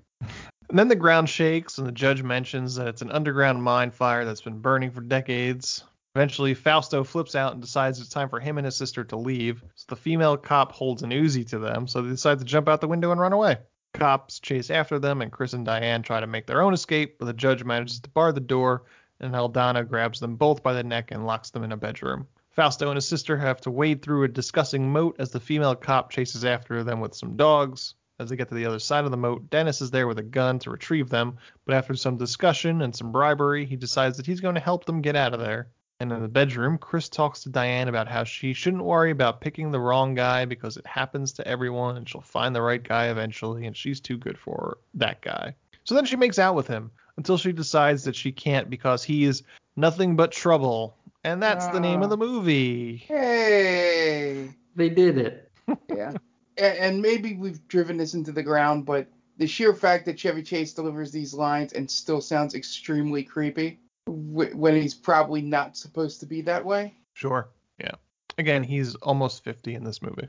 [0.68, 4.24] And then the ground shakes, and the judge mentions that it's an underground mine fire
[4.24, 5.84] that's been burning for decades.
[6.14, 9.62] Eventually, Fausto flips out and decides it's time for him and his sister to leave.
[9.74, 12.80] So the female cop holds an Uzi to them, so they decide to jump out
[12.80, 13.58] the window and run away.
[13.92, 17.26] Cops chase after them, and Chris and Diane try to make their own escape, but
[17.26, 18.84] the judge manages to bar the door,
[19.20, 22.26] and Eldona grabs them both by the neck and locks them in a bedroom.
[22.50, 26.10] Fausto and his sister have to wade through a disgusting moat as the female cop
[26.10, 27.94] chases after them with some dogs.
[28.18, 30.22] As they get to the other side of the moat, Dennis is there with a
[30.22, 34.40] gun to retrieve them, but after some discussion and some bribery, he decides that he's
[34.40, 35.68] going to help them get out of there.
[36.00, 39.70] And in the bedroom, Chris talks to Diane about how she shouldn't worry about picking
[39.70, 43.66] the wrong guy because it happens to everyone and she'll find the right guy eventually,
[43.66, 45.54] and she's too good for that guy.
[45.84, 49.24] So then she makes out with him until she decides that she can't because he
[49.24, 49.42] is
[49.76, 50.96] nothing but trouble.
[51.22, 52.20] And that's the name of the ah.
[52.20, 52.96] movie.
[52.96, 54.54] Hey.
[54.74, 55.46] They did it.
[55.88, 56.14] Yeah.
[56.56, 60.42] and, and maybe we've driven this into the ground, but the sheer fact that Chevy
[60.42, 66.20] Chase delivers these lines and still sounds extremely creepy wh- when he's probably not supposed
[66.20, 66.94] to be that way.
[67.14, 67.48] Sure.
[67.78, 67.94] Yeah.
[68.38, 70.28] Again, he's almost 50 in this movie.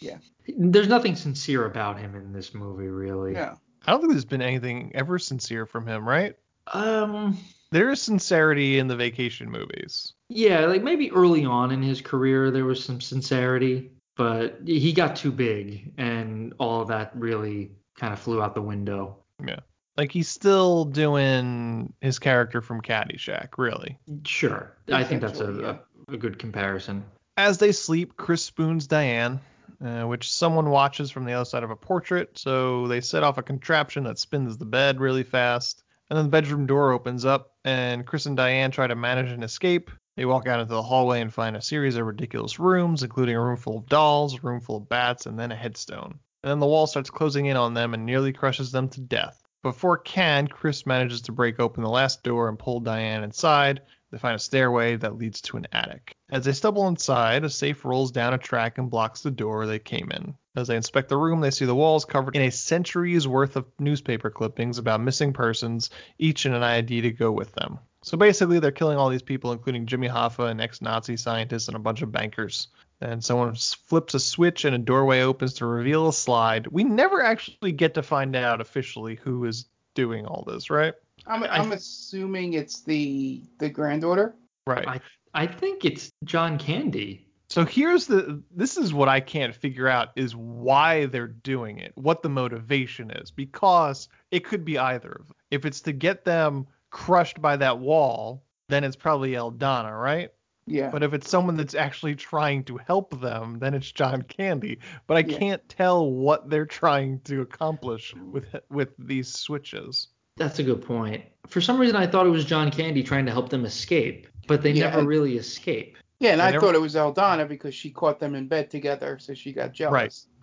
[0.00, 0.18] Yeah.
[0.56, 3.32] There's nothing sincere about him in this movie, really.
[3.32, 3.54] Yeah.
[3.86, 6.36] I don't think there's been anything ever sincere from him, right?
[6.72, 7.38] Um.
[7.72, 10.12] There is sincerity in the vacation movies.
[10.28, 15.16] Yeah, like maybe early on in his career there was some sincerity, but he got
[15.16, 19.16] too big, and all of that really kind of flew out the window.
[19.44, 19.60] Yeah.
[19.96, 23.98] Like he's still doing his character from Caddyshack, really.
[24.24, 25.76] Sure, I think that's a, yeah.
[26.08, 27.04] a, a good comparison.
[27.36, 29.40] As they sleep, Chris spoons Diane,
[29.84, 32.38] uh, which someone watches from the other side of a portrait.
[32.38, 35.82] So they set off a contraption that spins the bed really fast.
[36.10, 39.42] And then the bedroom door opens up, and Chris and Diane try to manage an
[39.42, 39.90] escape.
[40.14, 43.40] They walk out into the hallway and find a series of ridiculous rooms, including a
[43.40, 46.18] room full of dolls, a room full of bats, and then a headstone.
[46.42, 49.41] And then the wall starts closing in on them and nearly crushes them to death.
[49.62, 53.82] Before can, Chris manages to break open the last door and pull Diane inside.
[54.10, 56.16] They find a stairway that leads to an attic.
[56.30, 59.78] As they stumble inside, a safe rolls down a track and blocks the door they
[59.78, 60.34] came in.
[60.56, 63.64] As they inspect the room, they see the walls covered in a century's worth of
[63.78, 67.78] newspaper clippings about missing persons, each in an ID to go with them.
[68.02, 71.80] So basically, they're killing all these people, including Jimmy Hoffa, an ex-Nazi scientist, and a
[71.80, 72.66] bunch of bankers.
[73.02, 76.68] Then someone flips a switch and a doorway opens to reveal a slide.
[76.68, 80.94] We never actually get to find out officially who is doing all this, right?
[81.26, 84.36] I'm, I'm assuming it's the the granddaughter.
[84.68, 84.86] Right.
[84.86, 85.00] I
[85.34, 87.26] I think it's John Candy.
[87.48, 91.92] So here's the this is what I can't figure out is why they're doing it,
[91.96, 95.36] what the motivation is, because it could be either of them.
[95.50, 100.30] If it's to get them crushed by that wall, then it's probably Eldona, right?
[100.66, 100.90] Yeah.
[100.90, 104.78] But if it's someone that's actually trying to help them, then it's John Candy.
[105.06, 105.38] But I Yeah.
[105.38, 110.08] can't tell what they're trying to accomplish with with these switches.
[110.36, 111.24] That's a good point.
[111.48, 114.62] For some reason, I thought it was John Candy trying to help them escape, but
[114.62, 115.98] they Yeah, never and- really escape.
[116.20, 118.70] Yeah, and They I never- thought it was Eldona because she caught them in bed
[118.70, 119.92] together, so she got jealous.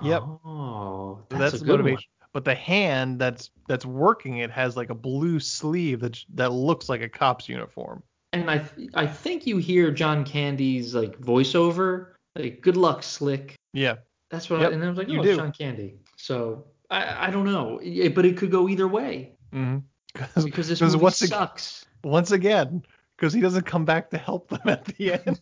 [0.01, 0.07] Right.
[0.09, 0.21] Yep.
[0.45, 2.09] Oh, So that's, that's a the good motivation.
[2.33, 6.87] But the hand that's that's working it has like a blue sleeve that that looks
[6.89, 8.03] like a cop's uniform.
[8.33, 13.55] And I th- I think you hear John Candy's like voiceover, like "Good luck, Slick."
[13.73, 13.95] Yeah.
[14.29, 14.61] That's what.
[14.61, 15.95] Yep, I, and I was like, oh, it's John Candy.
[16.17, 19.79] So I I don't know, Yeah, but it could go either way Mm-hmm.
[20.45, 21.85] because this 'Cause movie once ag- sucks.
[22.03, 22.83] Once again,
[23.17, 25.39] because he doesn't come back to help them at the end.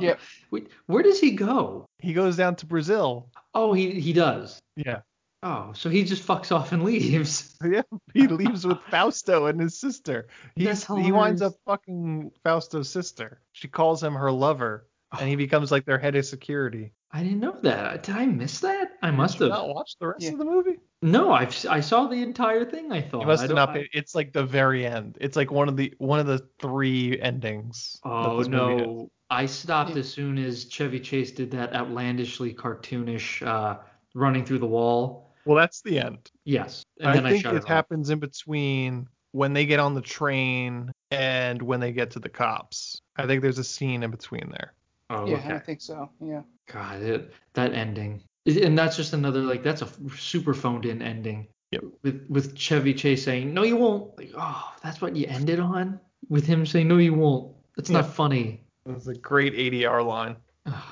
[0.00, 0.20] Yep.
[0.50, 1.86] Wait, where does he go?
[1.98, 3.28] he goes down to Brazil.
[3.54, 4.58] Oh, he he does.
[4.76, 5.00] Yeah.
[5.44, 7.48] Oh, so he just fucks off and leaves.
[7.64, 7.82] Yeah,
[8.12, 10.26] he leaves with Fausto and his sister.
[10.56, 13.40] He's, he winds up fucking Fausto's sister.
[13.52, 14.88] She calls him her lover,
[15.18, 16.92] and he becomes like their head of security.
[17.12, 18.02] I didn't know that.
[18.04, 18.92] Did I miss that?
[19.02, 19.60] I must Did you have.
[19.66, 20.32] not watch the rest Yeah.
[20.32, 20.78] of the movie?
[21.02, 22.90] No, I've I saw the entire thing.
[22.90, 23.20] I thought.
[23.22, 23.76] You must I have don't- not.
[23.76, 25.18] I- It's like the very end.
[25.20, 28.00] It's like one of the one of the three endings.
[28.04, 28.86] Oh this movie has.
[28.86, 29.10] no!
[29.30, 33.78] I stopped as soon as Chevy Chase did that outlandishly cartoonish uh,
[34.14, 35.31] running through the wall.
[35.44, 36.30] Well, that's the end.
[36.44, 37.68] Yes, and I then I think shut it it off.
[37.68, 42.28] happens in between when they get on the train and when they get to the
[42.28, 43.00] cops.
[43.16, 44.72] I think there's a scene in between there.
[45.10, 45.54] Oh, yeah, okay.
[45.54, 46.08] I think so.
[46.20, 46.42] Yeah.
[46.72, 51.48] God, it, that ending, and that's just another like that's a super phoned in ending.
[51.72, 51.84] Yep.
[52.02, 54.16] With with Chevy Chase saying no, you won't.
[54.18, 55.98] Like, oh, that's what you ended on.
[56.28, 57.54] With him saying no, you won't.
[57.76, 58.10] That's not Yeah.
[58.10, 58.64] funny.
[58.86, 60.36] It's a great ADR line.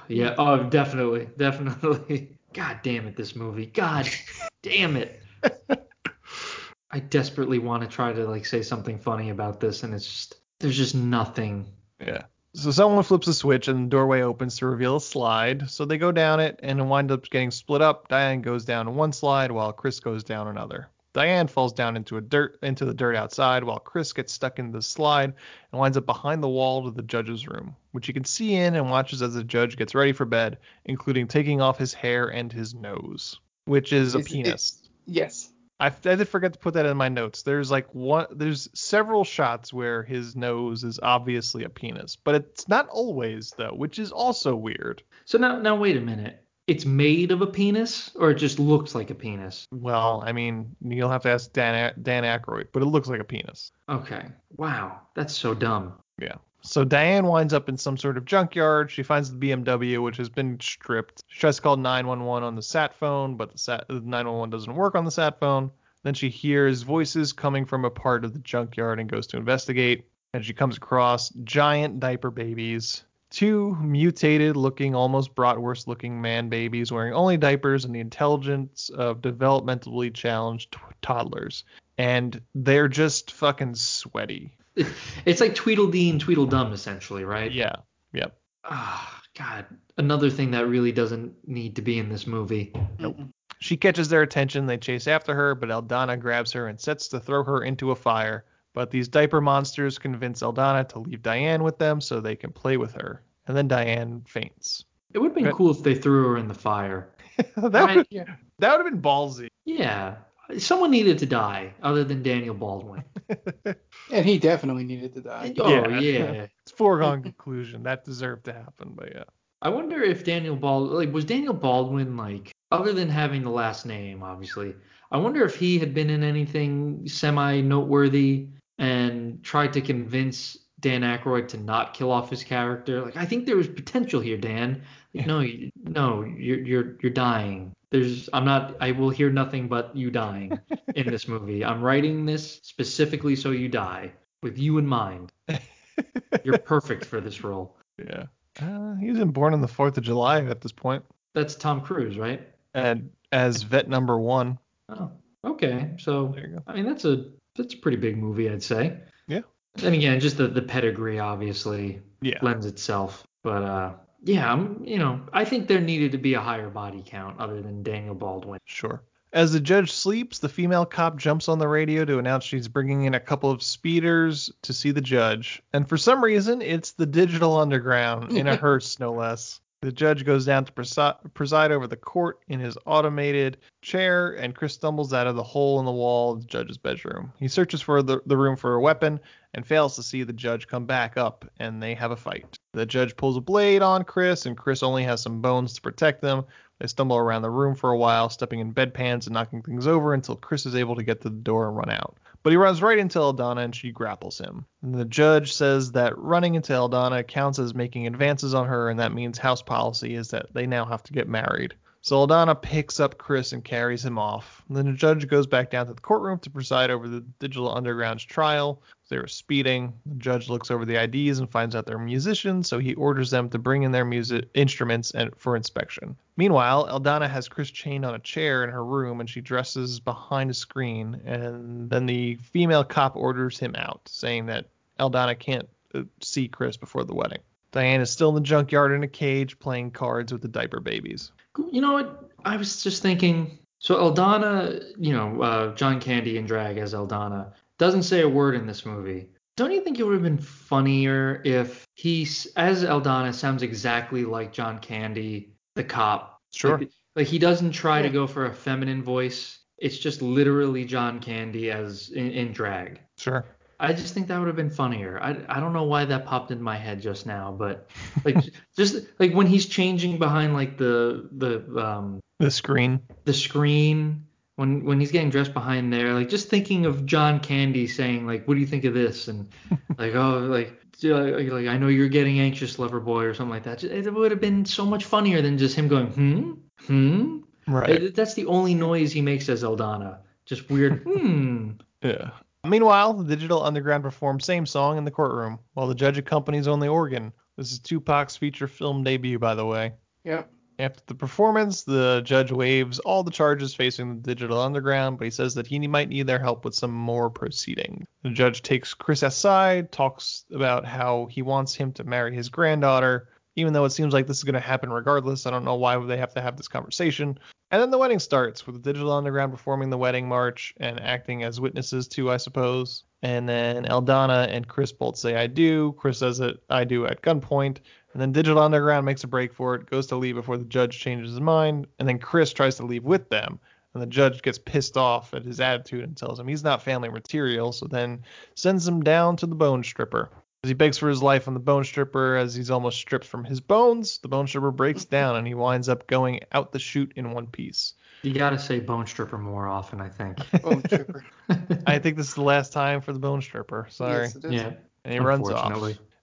[0.08, 0.34] Yeah.
[0.38, 2.36] Oh, definitely, definitely.
[2.52, 3.66] God damn it, this movie.
[3.66, 4.08] God
[4.62, 5.22] damn it.
[6.90, 10.40] I desperately want to try to like say something funny about this, and it's just
[10.58, 11.66] there's just nothing.
[12.00, 12.22] Yeah.
[12.54, 15.70] So someone flips a switch and the doorway opens to reveal a slide.
[15.70, 18.08] So they go down it and it winds up getting split up.
[18.08, 20.88] Diane goes down one slide while Chris goes down another.
[21.12, 24.70] Diane falls down into a dirt into the dirt outside while Chris gets stuck in
[24.70, 25.34] the slide
[25.72, 28.76] and winds up behind the wall to the judge's room, which he can see in
[28.76, 32.52] and watches as the judge gets ready for bed, including taking off his hair and
[32.52, 34.88] his nose, which is a It's- penis.
[35.06, 35.50] Yes.
[35.80, 37.40] I, I did forget to put that in my notes.
[37.42, 42.68] There's like one, there's several shots where his nose is obviously a penis, but it's
[42.68, 45.02] not always though, which is also weird.
[45.24, 46.44] So now now wait a minute.
[46.70, 49.66] It's made of a penis, or it just looks like a penis?
[49.72, 53.24] Well, I mean, you'll have to ask Dan Dan Aykroyd, but it looks like a
[53.24, 53.72] penis.
[53.88, 54.26] Okay.
[54.56, 55.94] Wow, that's so dumb.
[56.22, 56.36] Yeah.
[56.60, 58.88] So Diane winds up in some sort of junkyard.
[58.88, 61.24] She finds the BMW, which has been stripped.
[61.26, 64.72] She tries to call 911 on the sat phone, but the sat the 911 doesn't
[64.72, 65.72] work on the sat phone.
[66.04, 70.06] Then she hears voices coming from a part of the junkyard and goes to investigate.
[70.34, 76.92] And she comes across giant diaper babies, two mutated looking, almost bratwurst looking man babies
[76.92, 81.64] wearing only diapers and the intelligence of developmentally challenged t- toddlers.
[81.96, 84.56] And they're just fucking sweaty.
[85.26, 87.52] It's like Tweedledee and Tweedledum, essentially, right?
[87.52, 87.76] Yeah.
[88.12, 88.36] Yep.
[88.64, 89.66] Ah, God.
[89.98, 92.72] Another thing that really doesn't need to be in this movie.
[92.98, 93.18] Nope.
[93.58, 94.66] She catches their attention.
[94.66, 97.96] They chase after her, but Eldona grabs her and sets to throw her into a
[97.96, 98.44] fire.
[98.72, 102.76] But these diaper monsters convince Eldona to leave Diane with them so they can play
[102.76, 103.22] with her.
[103.48, 104.84] And then Diane faints.
[105.12, 105.54] It would have been Good.
[105.54, 107.08] cool if they threw her in the fire.
[107.56, 107.96] that Right?
[107.96, 108.24] would Yeah.
[108.60, 109.48] that would have been ballsy.
[109.64, 110.16] Yeah.
[110.58, 113.02] Someone needed to die other than Daniel Baldwin.
[114.12, 115.54] And he definitely needed to die.
[115.58, 115.98] Oh, Yeah.
[116.00, 116.46] yeah.
[116.62, 117.82] It's foregone conclusion.
[117.84, 119.24] That deserved to happen, but yeah.
[119.62, 123.84] I wonder if Daniel Baldwin, like, was Daniel Baldwin, like, other than having the last
[123.86, 124.74] name, obviously,
[125.12, 128.46] I wonder if he had been in anything semi noteworthy
[128.80, 133.02] and tried to convince Dan Aykroyd to not kill off his character.
[133.02, 134.82] Like, I think there was potential here, Dan.
[135.14, 137.72] Like, no, you, no, you're you're you're dying.
[137.90, 138.76] There's, I'm not.
[138.80, 140.58] I will hear nothing but you dying
[140.94, 141.64] in this movie.
[141.64, 144.12] I'm writing this specifically so you die,
[144.42, 145.30] with you in mind.
[146.44, 147.76] You're perfect for this role.
[147.98, 148.24] Yeah.
[148.60, 151.04] Uh, he was born on the 4th of July at this point.
[151.34, 152.48] That's Tom Cruise, right?
[152.74, 154.58] And as vet number one.
[154.88, 155.10] Oh,
[155.44, 155.90] okay.
[155.98, 156.62] So There you go.
[156.66, 157.26] I mean that's a
[157.56, 158.98] that's a pretty big movie, I'd say.
[159.26, 159.40] Yeah.
[159.82, 162.38] And again, just the the pedigree obviously Yeah.
[162.42, 163.26] lends itself.
[163.42, 163.92] But uh
[164.22, 167.62] yeah, I'm you know, I think there needed to be a higher body count other
[167.62, 168.60] than Daniel Baldwin.
[168.66, 169.02] Sure.
[169.32, 173.04] As the judge sleeps, the female cop jumps on the radio to announce she's bringing
[173.04, 175.62] in a couple of speeders to see the judge.
[175.72, 179.60] And for some reason, it's the digital underground in a hearse, no less.
[179.82, 184.54] The judge goes down to presi- preside over the court in his automated chair, and
[184.54, 187.32] Chris stumbles out of the hole in the wall of the judge's bedroom.
[187.38, 189.18] He searches for the, the room for a weapon
[189.54, 192.58] and fails to see the judge come back up, and they have a fight.
[192.74, 196.20] The judge pulls a blade on Chris, and Chris only has some bones to protect
[196.20, 196.44] them.
[196.78, 200.12] They stumble around the room for a while, stepping in bedpans and knocking things over
[200.12, 202.18] until Chris is able to get to the door and run out.
[202.42, 204.64] But he runs right into Eldona and she grapples him.
[204.82, 208.98] And the judge says that running into Eldona counts as making advances on her, and
[208.98, 211.74] that means house policy is that they now have to get married.
[212.02, 214.62] So Eldona picks up Chris and carries him off.
[214.70, 218.24] Then the judge goes back down to the courtroom to preside over the Digital Underground's
[218.24, 218.82] trial.
[219.10, 219.92] They were speeding.
[220.06, 223.50] The judge looks over the IDs and finds out they're musicians, so he orders them
[223.50, 226.16] to bring in their music instruments and for inspection.
[226.36, 230.48] Meanwhile, Eldona has Chris chained on a chair in her room and she dresses behind
[230.50, 231.20] a screen.
[231.26, 234.66] And then the female cop orders him out, saying that
[234.98, 237.40] Eldona can't uh, see Chris before the wedding.
[237.72, 241.32] Diane is still in the junkyard in a cage playing cards with the diaper babies.
[241.70, 242.30] You know what?
[242.44, 243.58] I was just thinking.
[243.80, 248.54] So Eldona, you know, uh, John Candy in drag as Eldona, doesn't say a word
[248.54, 249.30] in this movie.
[249.56, 252.22] Don't you think it would have been funnier if he,
[252.54, 256.40] as Eldona, sounds exactly like John Candy, the cop?
[256.52, 256.78] Sure.
[256.78, 259.58] Like, like he doesn't try to go for a feminine voice.
[259.78, 263.00] It's just literally John Candy as in, in drag.
[263.16, 263.46] Sure.
[263.80, 265.18] I just think that would have been funnier.
[265.22, 267.88] I, I don't know why that popped in my head just now, but
[268.26, 268.36] like
[268.76, 274.26] just like when he's changing behind like the the um the screen the screen
[274.60, 278.46] when when he's getting dressed behind there like just thinking of John Candy saying like
[278.46, 279.48] what do you think of this and
[279.98, 283.62] like oh like like, like I know you're getting anxious lover boy or something like
[283.62, 283.82] that.
[283.82, 286.52] It would have been so much funnier than just him going hmm
[286.86, 287.38] hmm.
[287.66, 288.14] Right.
[288.14, 290.18] That's the only noise he makes as Eldona.
[290.44, 291.70] Just weird hmm.
[292.02, 292.32] Yeah.
[292.66, 296.80] Meanwhile, the Digital Underground performs same song in the courtroom, while the judge accompanies on
[296.80, 297.32] the organ.
[297.56, 299.94] This is Tupac's feature film debut, by the way.
[300.24, 300.50] Yep.
[300.80, 305.30] After the performance, the judge waives all the charges facing the Digital Underground, but he
[305.30, 308.06] says that he might need their help with some more proceedings.
[308.22, 313.28] The judge takes Chris aside, talks about how he wants him to marry his granddaughter,
[313.56, 315.44] even though it seems like this is going to happen regardless.
[315.44, 317.38] I don't know why they have to have this conversation.
[317.70, 321.44] And then the wedding starts with the Digital Underground performing the wedding march and acting
[321.44, 323.04] as witnesses too, I suppose.
[323.22, 325.92] And then Eldona and Chris both say I do.
[325.98, 327.78] Chris says it I do at gunpoint.
[328.12, 330.98] And then Digital Underground makes a break for it, goes to leave before the judge
[330.98, 331.86] changes his mind.
[331.98, 333.60] And then Chris tries to leave with them.
[333.94, 337.08] And the judge gets pissed off at his attitude and tells him he's not family
[337.08, 338.22] material, so then
[338.54, 340.30] sends him down to the bone stripper.
[340.62, 343.44] As he begs for his life on the bone stripper, as he's almost stripped from
[343.44, 347.12] his bones, the bone stripper breaks down and he winds up going out the chute
[347.16, 347.94] in one piece.
[348.22, 350.36] You gotta say bone stripper more often, I think.
[350.62, 351.24] Bone stripper.
[351.86, 353.86] I think this is the last time for the bone stripper.
[353.88, 354.24] Sorry.
[354.24, 354.52] Yes, it is.
[354.52, 354.72] Yeah.
[355.04, 355.72] and he runs off.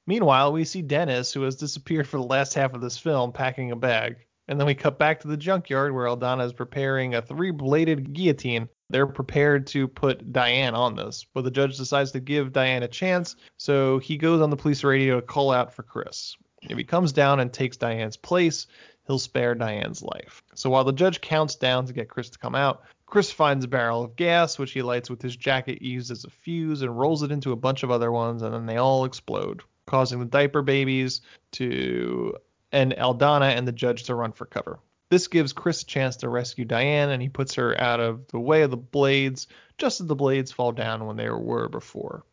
[0.08, 3.72] Meanwhile, we see Dennis, who has disappeared for the last half of this film, packing
[3.72, 4.16] a bag.
[4.48, 8.14] And then we cut back to the junkyard where Eldona is preparing a three bladed
[8.14, 8.70] guillotine.
[8.90, 12.88] They're prepared to put Diane on this, but the judge decides to give Diane a
[12.88, 16.38] chance, so he goes on the police radio to call out for Chris.
[16.62, 18.68] If he comes down and takes Diane's place,
[19.06, 20.42] he'll spare Diane's life.
[20.56, 23.68] So while the judge counts down to get Chris to come out, Chris finds a
[23.68, 27.24] barrel of gas, which he lights with his jacket used as a fuse, and rolls
[27.24, 30.62] it into a bunch of other ones, and then they all explode, causing the diaper
[30.62, 31.22] babies
[31.54, 32.36] to
[32.72, 34.80] and Eldona and the judge to run for cover.
[35.10, 38.40] This gives Chris a chance to rescue Diane, and he puts her out of the
[38.40, 42.26] way of the blades, just as the blades fall down when they were before.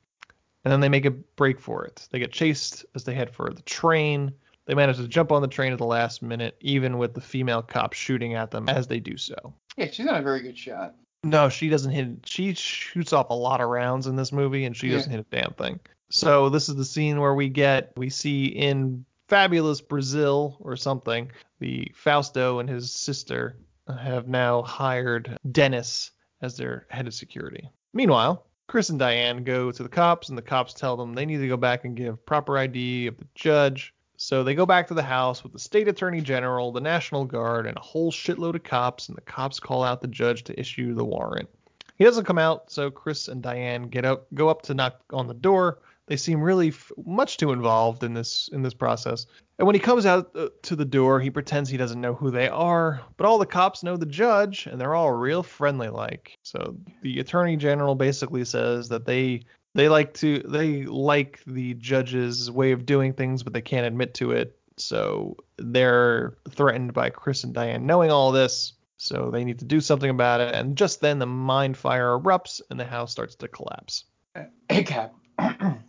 [0.64, 2.08] And then they make a break for it.
[2.10, 4.32] They get chased as they head for the train.
[4.66, 7.62] They manage to jump on the train at the last minute, even with the female
[7.62, 9.54] cop shooting at them as they do so.
[9.76, 10.96] Yeah, she's not a very good shot.
[11.22, 12.08] No, she doesn't hit.
[12.24, 14.96] She shoots off a lot of rounds in this movie, and she Yeah.
[14.96, 15.78] doesn't hit a damn thing.
[16.10, 21.30] So this is the scene where we get we see in fabulous Brazil or something,
[21.58, 23.56] the Fausto and his sister
[23.88, 27.68] have now hired Dennis as their head of security.
[27.92, 31.38] Meanwhile, Chris and Diane go to the cops, and the cops tell them they need
[31.38, 33.94] to go back and give proper ID of the judge.
[34.16, 37.66] So they go back to the house with the state attorney general, the National Guard,
[37.66, 40.94] and a whole shitload of cops, and the cops call out the judge to issue
[40.94, 41.48] the warrant.
[41.96, 45.26] He doesn't come out, so Chris and Diane get up, go up to knock on
[45.26, 45.78] the door.
[46.06, 49.26] They seem really f- much too involved in this in this process.
[49.58, 52.30] And when he comes out uh, to the door, he pretends he doesn't know who
[52.30, 56.36] they are, but all the cops know the judge, and they're all real friendly like.
[56.42, 59.44] So the attorney general basically says that they
[59.74, 64.14] they like to they like the judge's way of doing things, but they can't admit
[64.14, 64.58] to it.
[64.76, 68.74] So they're threatened by Chris and Diane knowing all this.
[68.96, 70.54] So they need to do something about it.
[70.54, 74.04] And just then the mind fire erupts and the house starts to collapse.
[74.68, 75.14] Hey, Cap.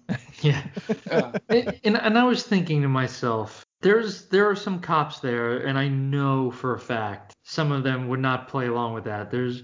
[0.46, 1.32] Yeah.
[1.50, 5.78] and, and and I was thinking to myself, there's there are some cops there, and
[5.78, 9.32] I know for a fact some of them would not play along with that.
[9.32, 9.64] There's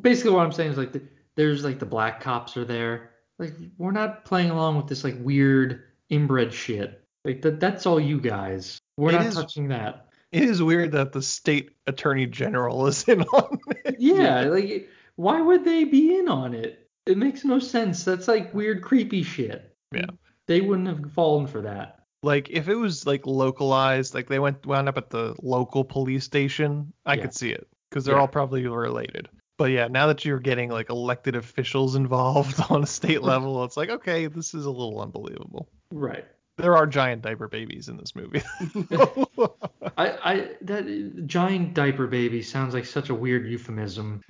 [0.00, 1.02] basically what I'm saying is like the,
[1.36, 3.10] there's like the black cops are there.
[3.38, 7.02] Like we're not playing along with this like weird inbred shit.
[7.24, 8.78] Like that that's all you guys.
[8.96, 10.06] We're It not is- touching that.
[10.32, 13.96] It is weird that the state attorney general is in on it.
[13.98, 16.86] Yeah, like why would they be in on it?
[17.06, 18.04] It makes no sense.
[18.04, 19.69] That's like weird creepy shit.
[19.92, 20.06] Yeah.
[20.46, 21.96] They wouldn't have fallen for that.
[22.22, 26.24] Like if it was like localized, like they went wound up at the local police
[26.24, 27.22] station, I Yeah.
[27.22, 28.20] could see it because they're Yeah.
[28.22, 29.28] all probably related.
[29.58, 33.76] But yeah, now that you're getting like elected officials involved on a state level, it's
[33.76, 35.68] like okay, this is a little unbelievable.
[35.92, 36.24] Right.
[36.58, 38.42] There are giant diaper babies in this movie.
[39.96, 44.20] I, I that giant diaper baby sounds like such a weird euphemism.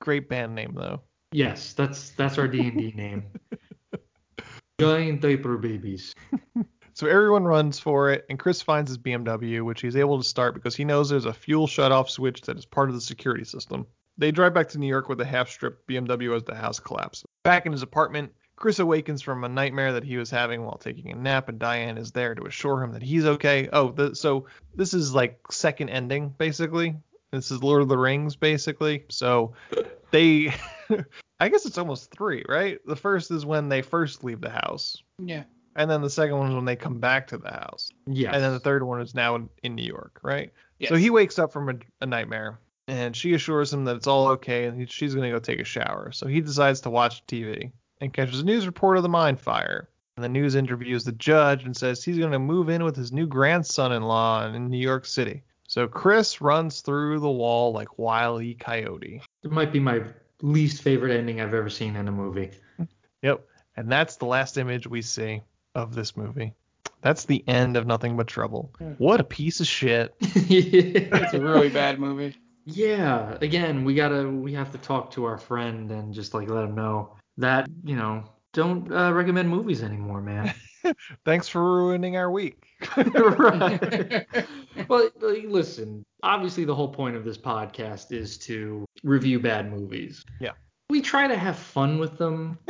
[0.00, 1.02] Great band name though.
[1.32, 3.24] Yes, that's that's our D and D name.
[4.80, 6.14] Giant diaper babies.
[6.92, 10.54] So everyone runs for it, and Chris finds his BMW, which he's able to start
[10.54, 13.86] because he knows there's a fuel shutoff switch that is part of the security system.
[14.18, 17.24] They drive back to New York with a half-stripped BMW as the house collapses.
[17.42, 21.10] Back in his apartment, Chris awakens from a nightmare that he was having while taking
[21.10, 23.70] a nap, and Diane is there to assure him that he's okay.
[23.72, 26.96] Oh, the, so this is like second ending basically.
[27.32, 29.04] This is Lord of the Rings basically.
[29.08, 29.54] So
[30.10, 30.52] they,
[31.40, 32.78] I guess it's almost three, right?
[32.86, 35.02] The first is when they first leave the house.
[35.18, 35.44] Yeah.
[35.76, 37.90] And then the second one is when they come back to the house.
[38.06, 38.32] Yeah.
[38.32, 40.52] And then the third one is now in, in New York, right?
[40.88, 42.58] So he wakes up from a, a nightmare,
[42.88, 45.60] and she assures him that it's all okay, and he, she's going to go take
[45.60, 46.10] a shower.
[46.10, 47.70] So he decides to watch TV
[48.00, 49.88] and catches a news report of the mine fire.
[50.16, 53.12] And the news interviews the judge and says he's going to move in with his
[53.12, 55.42] new grandson-in-law in New York City.
[55.70, 58.54] So Chris runs through the wall like Wile E.
[58.54, 59.22] Coyote.
[59.44, 60.02] It might be my
[60.42, 62.50] least favorite ending I've ever seen in a movie.
[63.22, 63.46] Yep.
[63.76, 65.42] And that's the last image we see
[65.76, 66.54] of this movie.
[67.02, 68.72] That's the end of Nothing But Trouble.
[68.98, 70.12] What a piece of shit.
[70.20, 72.34] It's a really bad movie.
[72.64, 76.64] Yeah, again, we gotta we have to talk to our friend and just like let
[76.64, 80.52] him know that you know don't uh, recommend movies anymore, man.
[81.24, 82.66] Thanks for ruining our week.
[82.96, 84.26] right.
[84.88, 86.04] Well, listen.
[86.22, 90.24] Obviously, the whole point of this podcast is to review bad movies.
[90.40, 90.52] Yeah.
[90.90, 92.58] We try to have fun with them.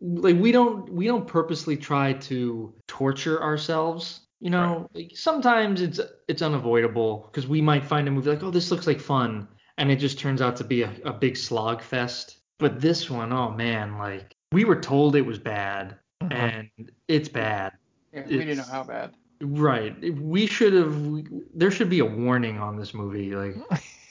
[0.00, 4.20] like we don't we don't purposely try to torture ourselves.
[4.40, 8.50] You know, like sometimes it's it's unavoidable because we might find a movie like, oh,
[8.50, 11.80] this looks like fun, and it just turns out to be a, a big slog
[11.80, 12.38] fest.
[12.58, 16.32] But this one, oh man, like we were told it was bad, mm-hmm.
[16.32, 17.72] and it's bad.
[18.12, 19.14] Yeah, we didn't know how bad.
[19.44, 20.14] Right.
[20.20, 21.24] We should have.
[21.54, 23.56] There should be a warning on this movie, like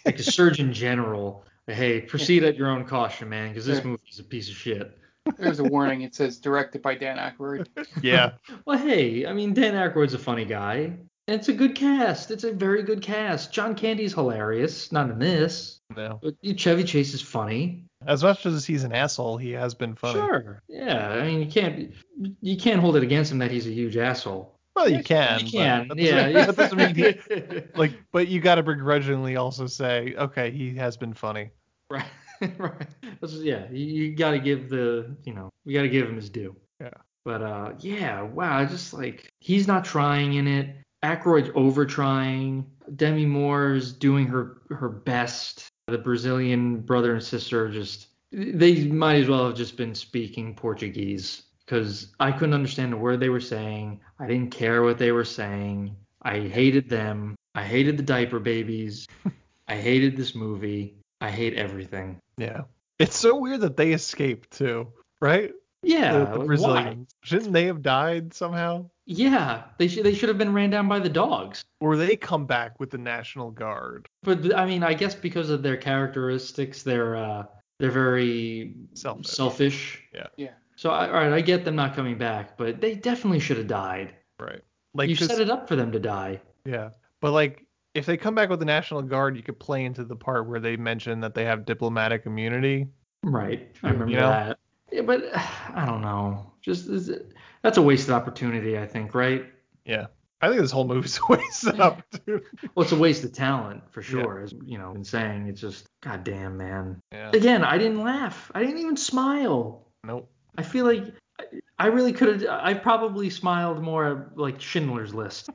[0.05, 1.45] like a Surgeon General.
[1.67, 3.85] Hey, proceed at your own caution, man, because this Yeah.
[3.85, 4.97] movie is a piece of shit.
[5.37, 6.01] There's a warning.
[6.01, 7.67] It says directed by Dan Aykroyd.
[8.03, 8.33] Yeah.
[8.65, 10.97] Well, hey, I mean Dan Aykroyd's a funny guy.
[11.29, 12.31] And it's a good cast.
[12.31, 13.53] It's a very good cast.
[13.53, 14.91] John Candy's hilarious.
[14.91, 15.79] Not in this.
[15.95, 16.19] No.
[16.21, 17.85] But Chevy Chase is funny.
[18.05, 20.19] As much as he's an asshole, he has been funny.
[20.19, 20.61] Sure.
[20.67, 21.07] Yeah.
[21.11, 21.93] I mean, you can't
[22.41, 24.52] you can't hold it against him that he's a huge asshole.
[24.75, 25.39] Well, you can.
[25.39, 25.87] You but can.
[25.89, 26.31] that Yeah.
[26.31, 30.73] doesn't- that doesn't mean he- like, but you got to begrudgingly also say, okay, he
[30.75, 31.51] has been funny.
[31.89, 32.05] Right.
[32.57, 32.87] right.
[33.21, 36.15] Is- yeah, you, you got to give the, you know, we got to give him
[36.15, 36.55] his due.
[36.81, 36.89] Yeah.
[37.25, 40.75] But uh, yeah, wow, I just like he's not trying in it.
[41.05, 42.65] Aykroyd's over trying.
[42.97, 45.67] Demi Moore's doing her her best.
[45.87, 50.53] The Brazilian brother and sister are just they might as well have just been speaking
[50.53, 53.99] Portuguese because I couldn't understand a word they were saying.
[54.19, 55.95] I didn't care what they were saying.
[56.21, 57.35] I hated them.
[57.55, 59.07] I hated the diaper babies.
[59.67, 60.95] I hated this movie.
[61.21, 62.17] I hate everything.
[62.37, 62.61] Yeah.
[62.99, 64.87] It's so weird that they escaped too,
[65.21, 65.51] right?
[65.83, 67.11] Yeah, The, the like, Brazilians.
[67.23, 68.89] Shouldn't they have died somehow?
[69.05, 71.65] Yeah, they should they should have been ran down by the dogs.
[71.81, 74.07] Or they come back with the National Guard.
[74.23, 77.43] But I mean, I guess because of their characteristics, they're uh
[77.79, 79.27] they're very Selfish.
[79.27, 80.03] selfish.
[80.13, 80.27] Yeah.
[80.37, 80.51] Yeah.
[80.83, 83.67] So I, all right, I get them not coming back, but they definitely should have
[83.67, 84.13] died.
[84.37, 84.59] Right.
[84.93, 86.41] Like you set it up for them to die.
[86.65, 86.89] Yeah.
[87.21, 90.17] But like if they come back with the National Guard, you could play into the
[90.17, 92.87] part where they mention that they have diplomatic immunity.
[93.23, 93.73] Right.
[93.81, 94.27] I remember You know?
[94.27, 94.59] that.
[94.91, 95.23] Yeah, but
[95.73, 96.51] I don't know.
[96.61, 97.31] Just is it,
[97.61, 99.45] that's a wasted opportunity, I think, right?
[99.85, 100.07] Yeah.
[100.41, 102.45] I think this whole movie's a wasted opportunity.
[102.75, 104.41] Well, it's a waste of talent for sure.
[104.41, 106.99] As you know, been saying, it's just goddamn, man.
[107.13, 107.31] Yeah.
[107.33, 108.51] Again, I didn't laugh.
[108.53, 109.87] I didn't even smile.
[110.03, 110.29] Nope.
[110.57, 111.03] I feel like
[111.39, 111.45] I-
[111.79, 112.49] I really could have.
[112.63, 115.49] I probably smiled more like Schindler's List.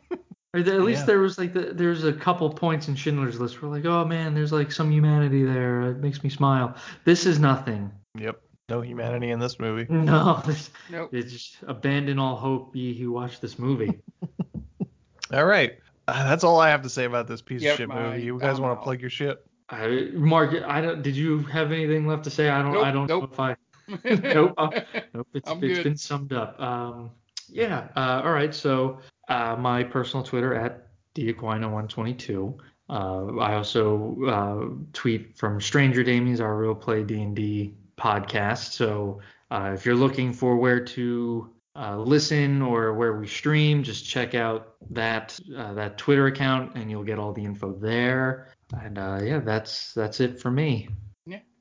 [0.55, 1.07] Or the, at least Yeah.
[1.07, 4.35] there was like the, there's a couple points in Schindler's List where like, oh man,
[4.35, 5.83] there's like some humanity there.
[5.91, 6.75] It makes me smile.
[7.05, 7.91] This is nothing.
[8.19, 8.41] Yep.
[8.70, 9.87] No humanity in this movie.
[9.93, 11.11] No, this, Nope.
[11.15, 13.99] it's just abandon all hope, ye who watch this movie.
[15.33, 15.79] All right.
[16.07, 18.23] Uh, that's all I have to say about this piece Yep, of shit my- movie.
[18.23, 19.45] You guys want to plug your shit?
[19.70, 21.03] I, Mark, I don't.
[21.03, 22.49] Did you have anything left to say?
[22.49, 22.73] I don't.
[22.73, 23.23] Nope, I don't nope.
[23.25, 23.57] know if I.
[24.05, 24.55] nope.
[24.56, 24.70] uh,
[25.15, 25.28] nope.
[25.35, 25.85] It's, I'm it's good.
[25.85, 26.60] been summed up.
[26.60, 27.10] Um,
[27.48, 27.89] yeah.
[27.97, 28.55] Uh, all right.
[28.55, 32.59] So uh, my personal Twitter at daquina122.
[32.90, 38.73] Uh, I also uh, tweet from Stranger Damies, our real play D and D podcast.
[38.73, 39.20] So
[39.51, 44.35] uh, if you're looking for where to uh, listen or where we stream, just check
[44.35, 48.48] out that uh, that Twitter account and you'll get all the info there.
[48.73, 50.89] And uh, yeah, that's that's it for me.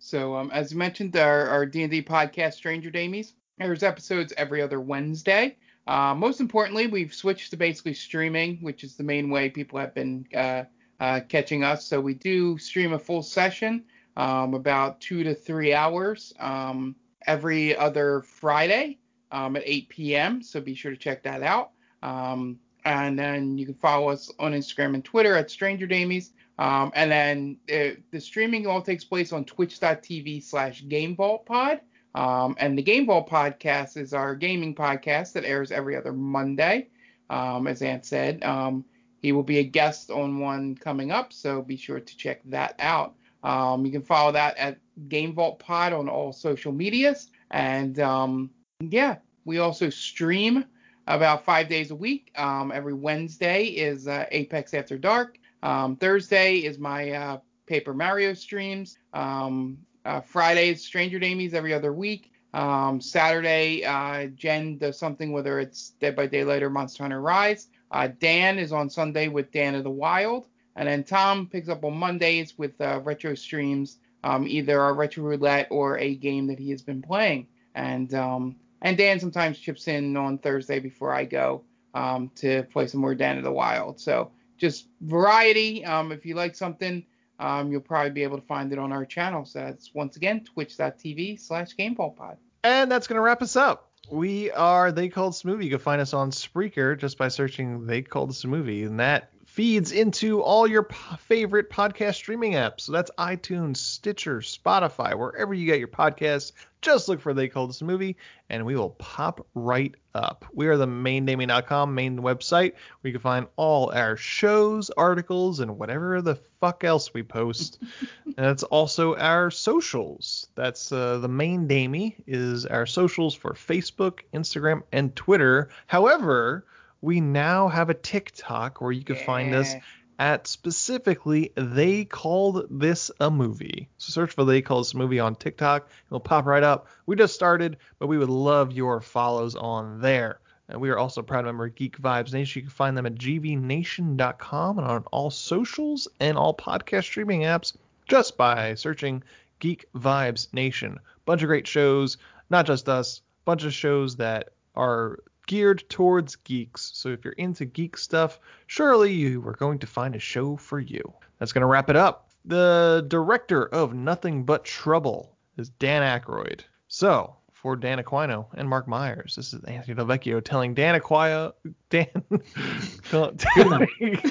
[0.07, 4.79] So um, as you mentioned, our our D&D podcast, Stranger Damies, there's episodes every other
[4.79, 5.57] Wednesday.
[5.85, 9.93] Uh, most importantly, we've switched to basically streaming, which is the main way people have
[9.93, 10.63] been uh,
[11.01, 11.85] uh, catching us.
[11.85, 13.83] So we do stream a full session,
[14.15, 18.99] um, about two to three hours, um, every other Friday
[19.33, 20.41] um, at 8 p.m.
[20.41, 21.71] So be sure to check that out.
[22.01, 26.29] Um, and then you can follow us on Instagram and Twitter at Stranger Damies.
[26.59, 31.81] Um, and then uh, the streaming all takes place on twitch.tv slash GameVaultPod.
[32.15, 36.87] Um, and the Game Vault podcast is our gaming podcast that airs every other Monday.
[37.29, 38.85] Um, as Ant said, um,
[39.21, 42.75] he will be a guest on one coming up, so be sure to check that
[42.79, 43.13] out.
[43.43, 44.79] Um, you can follow that at
[45.09, 47.29] Game Vault Pod on all social medias.
[47.51, 50.65] And um, yeah, we also stream
[51.05, 52.31] about five days a week.
[52.35, 55.37] Every Wednesday is uh, Apex After Dark.
[55.61, 58.97] Thursday is my uh, Paper Mario streams.
[59.13, 62.31] Um, uh, Friday is Stranger Damies every other week.
[62.53, 67.67] Um, Saturday, uh, Jen does something, whether it's Dead by Daylight or Monster Hunter Rise.
[67.91, 70.47] Uh, Dan is on Sunday with Dan of the Wild.
[70.75, 75.23] And then Tom picks up on Mondays with uh, retro streams, um, either a retro
[75.23, 77.47] roulette or a game that he has been playing.
[77.75, 81.63] And um, and Dan sometimes chips in on Thursday before I go
[81.93, 83.99] um, to play some more Dan of the Wild.
[83.99, 85.85] So just variety.
[85.85, 87.05] Um, if you like something,
[87.39, 89.45] um, you'll probably be able to find it on our channel.
[89.45, 92.37] So that's once again twitch.tv slash GameVaultPod.
[92.63, 93.91] And that's going to wrap us up.
[94.09, 95.65] We are They Called Us Movie.
[95.65, 98.83] You can find us on Spreaker just by searching They Called Us Movie.
[98.83, 102.81] And that feeds into all your p- favorite podcast streaming apps.
[102.81, 106.51] So that's iTunes, Stitcher, Spotify, wherever you get your podcasts.
[106.81, 108.17] Just look for They Called This a Movie,
[108.49, 110.45] and we will pop right up.
[110.53, 115.77] We are the maindamie.com main website where you can find all our shows, articles, and
[115.79, 117.79] whatever the fuck else we post.
[118.25, 120.47] and that's also our socials.
[120.55, 125.69] That's uh, the main Damie is our socials for Facebook, Instagram, and Twitter.
[125.87, 126.65] However,
[127.01, 129.73] we now have a TikTok where you can find us
[130.19, 133.89] at specifically they called this a movie.
[133.97, 135.89] So search for they called this movie on TikTok.
[136.07, 136.87] It'll pop right up.
[137.05, 140.39] We just started, but we would love your follows on there.
[140.69, 142.59] And we are also a proud member of Geek Vibes Nation.
[142.59, 147.75] You can find them at gvnation.com and on all socials and all podcast streaming apps
[148.07, 149.23] just by searching
[149.59, 150.99] Geek Vibes Nation.
[151.25, 152.17] Bunch of great shows,
[152.49, 156.91] not just us, bunch of shows that are geared towards geeks.
[156.93, 160.79] So if you're into geek stuff, surely you are going to find a show for
[160.79, 161.13] you.
[161.39, 162.29] That's going to wrap it up.
[162.45, 166.61] The director of Nothing But Trouble is Dan Aykroyd.
[166.87, 171.53] So for Dan Aquino and Mark Myers, this is Anthony Delvecchio telling Dan Aquino,
[171.89, 172.07] Dan,
[173.53, 174.21] telling,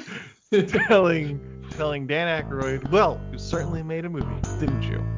[0.87, 5.16] telling, telling Dan Aykroyd, well, you certainly made a movie, didn't you?